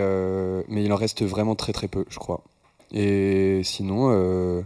mais 0.70 0.86
il 0.86 0.94
en 0.94 0.96
reste 0.96 1.24
vraiment 1.24 1.56
très 1.56 1.74
très 1.74 1.88
peu, 1.88 2.06
je 2.08 2.20
crois. 2.20 2.44
Et 2.94 3.62
sinon, 3.64 4.64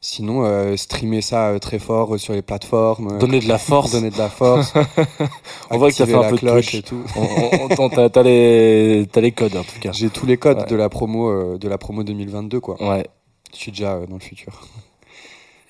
sinon 0.00 0.44
euh, 0.44 0.76
streamer 0.76 1.20
ça 1.20 1.48
euh, 1.48 1.58
très 1.58 1.78
fort 1.78 2.14
euh, 2.14 2.18
sur 2.18 2.32
les 2.32 2.42
plateformes. 2.42 3.12
euh, 3.14 3.18
Donner 3.18 3.40
de 3.40 3.48
la 3.48 3.58
force. 3.58 3.90
Donner 3.92 4.10
de 4.10 4.18
la 4.18 4.28
force. 4.30 4.72
On 5.70 5.78
voit 5.78 5.90
que 5.90 5.96
ça 5.96 6.06
fait 6.06 6.14
un 6.14 6.28
peu 6.28 6.36
de 6.36 6.40
cloche 6.40 6.74
et 6.74 6.82
tout. 6.82 7.02
On- 7.16 7.20
on- 7.20 7.68
on- 7.78 8.08
T'as 8.08 8.22
les, 8.22 9.06
t'as 9.12 9.20
les 9.20 9.32
codes 9.32 9.56
en 9.56 9.62
tout 9.64 9.78
cas. 9.80 9.92
J'ai 9.92 10.08
tous 10.10 10.26
les 10.26 10.36
codes 10.38 10.58
Ouais. 10.60 10.66
de 10.66 10.76
la 10.76 10.88
promo 10.88 11.28
euh, 11.30 11.58
de 11.58 11.68
la 11.68 11.78
promo 11.78 12.02
2022 12.02 12.60
quoi. 12.60 12.82
Ouais. 12.82 13.06
Je 13.52 13.58
suis 13.58 13.72
déjà 13.72 13.98
dans 14.06 14.14
le 14.14 14.20
futur. 14.20 14.52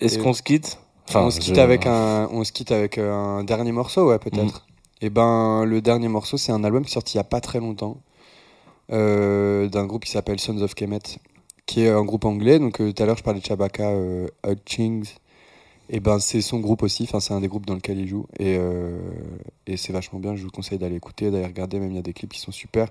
Est-ce 0.01 0.19
qu'on 0.19 0.33
se 0.33 0.43
quitte? 0.43 0.79
On 1.15 1.31
se 1.31 1.41
quitte 1.41 1.57
je- 1.57 1.61
avec 1.61 1.87
un 1.87 2.29
on 2.31 2.45
se 2.45 2.53
quitte 2.53 2.71
avec 2.73 2.99
un 2.99 3.43
dernier 3.43 3.73
morceau 3.73 4.09
ouais 4.11 4.19
peut-être. 4.21 4.45
Mm. 4.45 5.03
Et 5.03 5.11
ben 5.11 5.65
le 5.65 5.81
dernier 5.81 6.09
morceau 6.09 6.37
c'est 6.37 6.53
un 6.53 6.63
album 6.63 6.85
qui 6.85 6.91
est 6.91 6.95
sorti 6.95 7.15
il 7.15 7.17
y 7.17 7.21
a 7.21 7.25
pas 7.25 7.41
très 7.41 7.59
longtemps 7.59 7.97
euh, 8.93 9.69
d'un 9.69 9.87
groupe 9.87 10.05
qui 10.05 10.11
s'appelle 10.13 10.39
Sons 10.39 10.61
of 10.63 10.75
Kemet 10.75 10.99
qui 11.71 11.83
est 11.83 11.89
un 11.91 12.05
groupe 12.05 12.25
anglais 12.25 12.59
donc 12.59 12.81
euh, 12.81 12.93
tout 12.93 13.03
à 13.03 13.07
l'heure 13.07 13.17
je 13.17 13.23
parlais 13.23 13.41
de 13.41 13.45
Chabaka 13.47 13.91
euh, 13.91 14.27
Hutchings 14.47 15.09
Et 15.89 16.01
ben 16.01 16.19
c'est 16.21 16.41
son 16.41 16.61
groupe 16.61 16.83
aussi, 16.85 17.03
enfin 17.05 17.21
c'est 17.21 17.35
un 17.35 17.41
des 17.41 17.49
groupes 17.49 17.67
dans 17.67 17.75
lequel 17.75 17.99
il 17.99 18.07
joue 18.09 18.27
et, 18.39 18.57
euh, 18.59 18.99
et 19.67 19.77
c'est 19.77 19.93
vachement 19.93 20.21
bien. 20.21 20.37
Je 20.37 20.45
vous 20.45 20.51
conseille 20.51 20.79
d'aller 20.79 20.97
écouter, 20.97 21.31
d'aller 21.33 21.47
regarder. 21.47 21.81
Même 21.81 21.91
il 21.91 21.97
y 21.97 21.99
a 21.99 22.03
des 22.03 22.13
clips 22.13 22.33
qui 22.33 22.41
sont 22.41 22.53
super. 22.53 22.87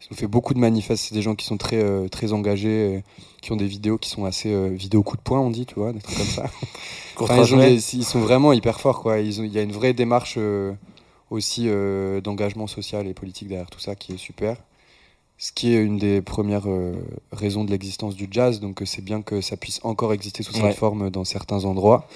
Ils 0.00 0.12
ont 0.12 0.16
fait 0.16 0.26
beaucoup 0.26 0.54
de 0.54 0.58
manifestes. 0.58 1.04
C'est 1.08 1.14
des 1.14 1.20
gens 1.20 1.34
qui 1.34 1.44
sont 1.44 1.58
très 1.58 1.82
euh, 1.82 2.08
très 2.08 2.32
engagés, 2.32 2.96
euh, 2.96 3.00
qui 3.42 3.52
ont 3.52 3.56
des 3.56 3.66
vidéos 3.66 3.98
qui 3.98 4.08
sont 4.08 4.24
assez 4.24 4.50
euh, 4.52 4.68
vidéos 4.70 5.02
coup 5.02 5.18
de 5.18 5.22
poing, 5.22 5.40
on 5.40 5.50
dit, 5.50 5.66
tu 5.66 5.74
vois, 5.74 5.92
des 5.92 6.00
trucs 6.00 6.16
comme 6.16 6.26
ça. 6.26 6.46
Enfin, 7.20 7.36
ils, 7.36 7.54
ont 7.54 7.58
trajet. 7.58 7.76
des- 7.76 7.96
ils 7.96 8.04
sont 8.04 8.20
vraiment 8.20 8.54
hyper 8.54 8.80
forts, 8.80 9.02
quoi. 9.02 9.18
Ils 9.20 9.40
ont, 9.42 9.44
il 9.44 9.52
y 9.52 9.58
a 9.58 9.62
une 9.62 9.72
vraie 9.72 9.92
démarche 9.92 10.38
aussi 11.28 11.68
d'engagement 12.24 12.66
social 12.66 13.06
et 13.06 13.12
politique 13.12 13.48
derrière 13.48 13.68
tout 13.68 13.80
ça 13.80 13.94
qui 13.94 14.14
est 14.14 14.16
super. 14.16 14.56
Ce 15.42 15.52
qui 15.52 15.72
est 15.74 15.82
une 15.82 15.96
des 15.96 16.20
premières 16.20 16.68
euh, 16.68 16.92
raisons 17.32 17.64
de 17.64 17.70
l'existence 17.70 18.14
du 18.14 18.28
jazz, 18.30 18.60
donc 18.60 18.82
euh, 18.82 18.84
c'est 18.84 19.00
bien 19.02 19.22
que 19.22 19.40
ça 19.40 19.56
puisse 19.56 19.80
encore 19.84 20.12
exister 20.12 20.42
sous 20.42 20.54
Ouais. 20.56 20.68
cette 20.68 20.78
forme 20.78 21.08
dans 21.08 21.24
certains 21.24 21.64
endroits. 21.64 22.06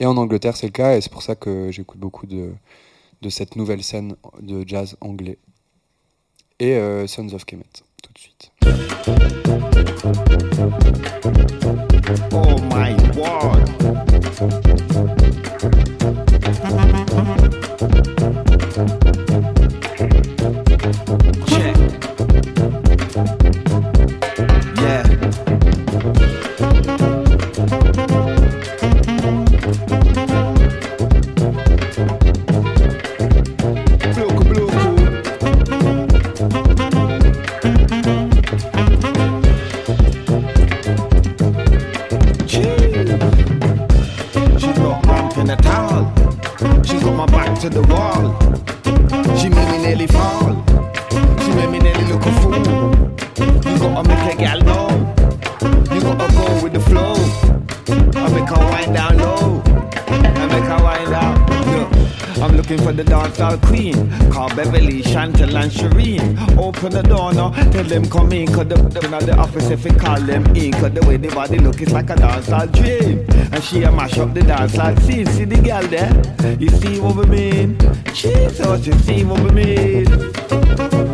Et 0.00 0.06
en 0.06 0.16
Angleterre, 0.16 0.56
c'est 0.56 0.66
le 0.66 0.72
cas, 0.72 0.96
et 0.96 1.00
c'est 1.00 1.12
pour 1.12 1.22
ça 1.22 1.36
que 1.36 1.70
j'écoute 1.70 2.00
beaucoup 2.00 2.26
de, 2.26 2.50
de 3.22 3.28
cette 3.30 3.54
nouvelle 3.54 3.84
scène 3.84 4.16
de 4.40 4.64
jazz 4.66 4.96
anglais. 5.00 5.38
Et 6.58 6.72
euh, 6.74 7.06
Sons 7.06 7.32
of 7.32 7.44
Kemet, 7.44 7.62
tout 8.02 8.12
de 8.12 8.18
suite. 8.18 8.50
Oh 12.32 12.58
my 12.74 12.83
The 66.84 67.02
door 67.02 67.32
now, 67.32 67.50
tell 67.70 67.82
them 67.82 68.08
come 68.08 68.30
in. 68.32 68.46
Cause 68.46 68.68
the, 68.68 68.76
the, 68.76 69.00
the, 69.00 69.26
the 69.26 69.36
office 69.36 69.70
if 69.70 69.84
we 69.84 69.90
call 69.90 70.20
them 70.20 70.44
in. 70.54 70.72
Cause 70.72 70.92
the 70.92 71.04
way 71.06 71.16
the 71.16 71.28
body 71.28 71.58
look 71.58 71.80
is 71.80 71.90
like 71.90 72.10
a 72.10 72.14
dancehall 72.14 72.70
dream. 72.72 73.26
And 73.52 73.64
she 73.64 73.82
a 73.82 73.90
mash 73.90 74.18
up 74.18 74.34
the 74.34 74.40
dancehall 74.40 75.00
scene. 75.00 75.26
See 75.26 75.44
the 75.44 75.56
girl 75.56 75.82
there? 75.88 76.56
You 76.60 76.68
see 76.68 77.00
what 77.00 77.16
we 77.16 77.24
mean? 77.26 77.78
Jesus, 78.12 78.86
you 78.86 78.92
see 79.00 79.24
what 79.24 79.40
we 79.40 79.50
mean? 79.50 81.13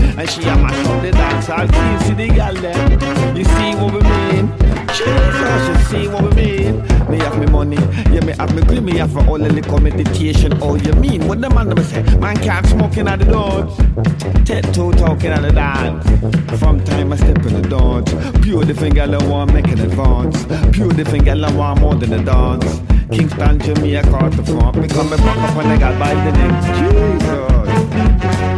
And 0.21 0.29
she 0.29 0.43
a 0.43 0.55
mash 0.55 0.85
up 0.85 1.01
the 1.01 1.09
dancehall 1.09 1.67
scene. 1.73 2.07
See 2.07 2.13
the 2.13 2.35
girl 2.35 2.53
there? 2.53 3.35
You 3.35 3.43
see 3.43 3.73
what 3.73 3.91
we 3.91 4.01
mean? 4.01 4.53
Jesus, 4.93 5.67
you 5.67 5.75
see 5.89 6.07
what 6.09 6.23
we 6.23 6.29
mean? 6.35 6.81
Me 7.09 7.17
have 7.17 7.39
me 7.39 7.47
money, 7.47 7.77
yeah, 8.13 8.23
me 8.23 8.33
have 8.33 8.55
me 8.55 8.61
green, 8.61 8.85
me 8.85 8.97
have 8.97 9.11
for 9.11 9.25
all 9.25 9.39
the 9.39 9.51
liquor 9.51 9.81
meditation. 9.81 10.53
Oh, 10.61 10.75
you 10.75 10.93
mean 10.93 11.27
what 11.27 11.41
the 11.41 11.49
man 11.49 11.69
never 11.69 11.83
say? 11.83 12.03
Man 12.19 12.37
can't 12.37 12.67
smoke 12.67 12.97
in 12.97 13.07
at 13.07 13.17
the 13.17 13.25
doors. 13.25 13.75
Ted 14.45 14.71
two 14.75 14.91
talking 14.91 15.31
at 15.31 15.41
the 15.41 15.53
dance. 15.53 16.05
From 16.59 16.83
time 16.83 17.13
I 17.13 17.15
step 17.15 17.43
in 17.43 17.59
the 17.59 17.67
dance. 17.67 18.43
Pure 18.45 18.65
the 18.65 18.75
finger, 18.75 19.01
I 19.01 19.27
want 19.27 19.53
make 19.53 19.69
an 19.69 19.79
advance. 19.79 20.45
Pure 20.71 20.93
the 20.93 21.05
finger, 21.05 21.31
I 21.31 21.51
want 21.55 21.79
more 21.81 21.95
than 21.95 22.13
a 22.13 22.23
dance. 22.23 22.79
Kingston, 23.09 23.57
Jamaica, 23.57 24.29
the 24.35 24.43
front. 24.45 24.75
Me 24.77 24.87
come 24.87 25.09
back 25.09 25.19
up 25.19 25.57
when 25.57 25.65
I 25.65 25.79
got 25.79 25.97
by 25.97 26.13
the 26.13 26.31
name. 26.31 27.71
Jesus. 28.37 28.50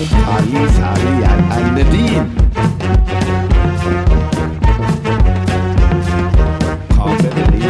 And, 0.00 0.08
and 1.52 1.76
the 1.76 1.84
Dean. 1.84 2.24
Call 6.96 7.16
Beverly. 7.18 7.60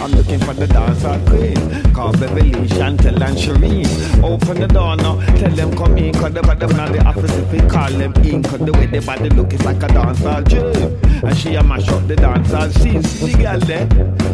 I'm 0.00 0.12
looking 0.12 0.38
for 0.38 0.54
the 0.54 0.68
dancer 0.68 1.20
queen. 1.26 1.92
Call 1.92 2.12
Beverly, 2.12 2.68
Chantal, 2.68 3.20
and 3.20 3.36
Shireen. 3.36 4.22
Open 4.22 4.60
the 4.60 4.68
door 4.68 4.94
now, 4.96 5.18
tell 5.38 5.50
them 5.50 5.76
come 5.76 5.98
in. 5.98 6.14
Cause 6.14 6.32
the 6.32 6.42
body 6.42 6.66
on 6.66 6.92
the 6.92 7.04
office 7.04 7.36
if 7.36 7.50
we 7.50 7.58
call 7.68 7.90
them 7.90 8.14
in. 8.24 8.44
Cause 8.44 8.60
the 8.60 8.72
way 8.72 8.86
the 8.86 9.00
body 9.00 9.30
look 9.30 9.52
is 9.52 9.64
like 9.64 9.82
a 9.82 9.88
dancer 9.88 10.42
dream. 10.42 11.24
And 11.24 11.36
she 11.36 11.56
a 11.56 11.64
mash 11.64 11.88
up 11.88 12.06
the 12.06 12.14
dancer 12.14 12.70
scene. 12.78 13.02
See 13.02 13.32
the 13.32 13.42
girl 13.42 13.58
there? 13.58 13.88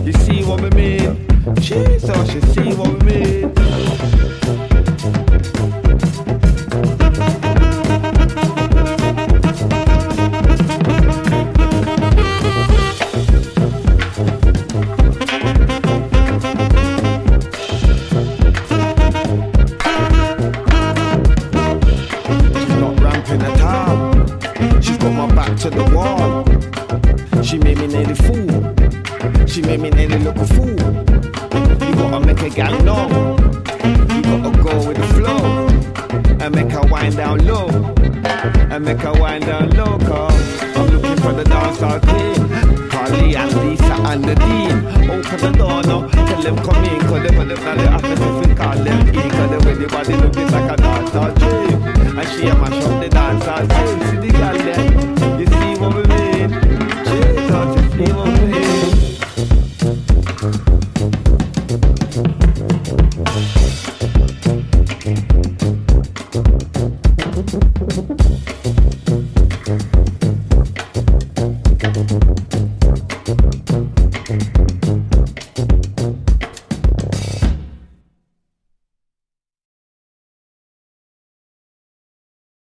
You 0.05 0.13
see 0.13 0.45
what 0.45 0.61
we 0.61 0.69
mean? 0.69 1.27
She's 1.63 2.03
Jesus, 2.03 2.35
you 2.35 2.41
see 2.53 2.75
what 2.75 3.03
we 3.03 3.11
mean? 3.11 4.64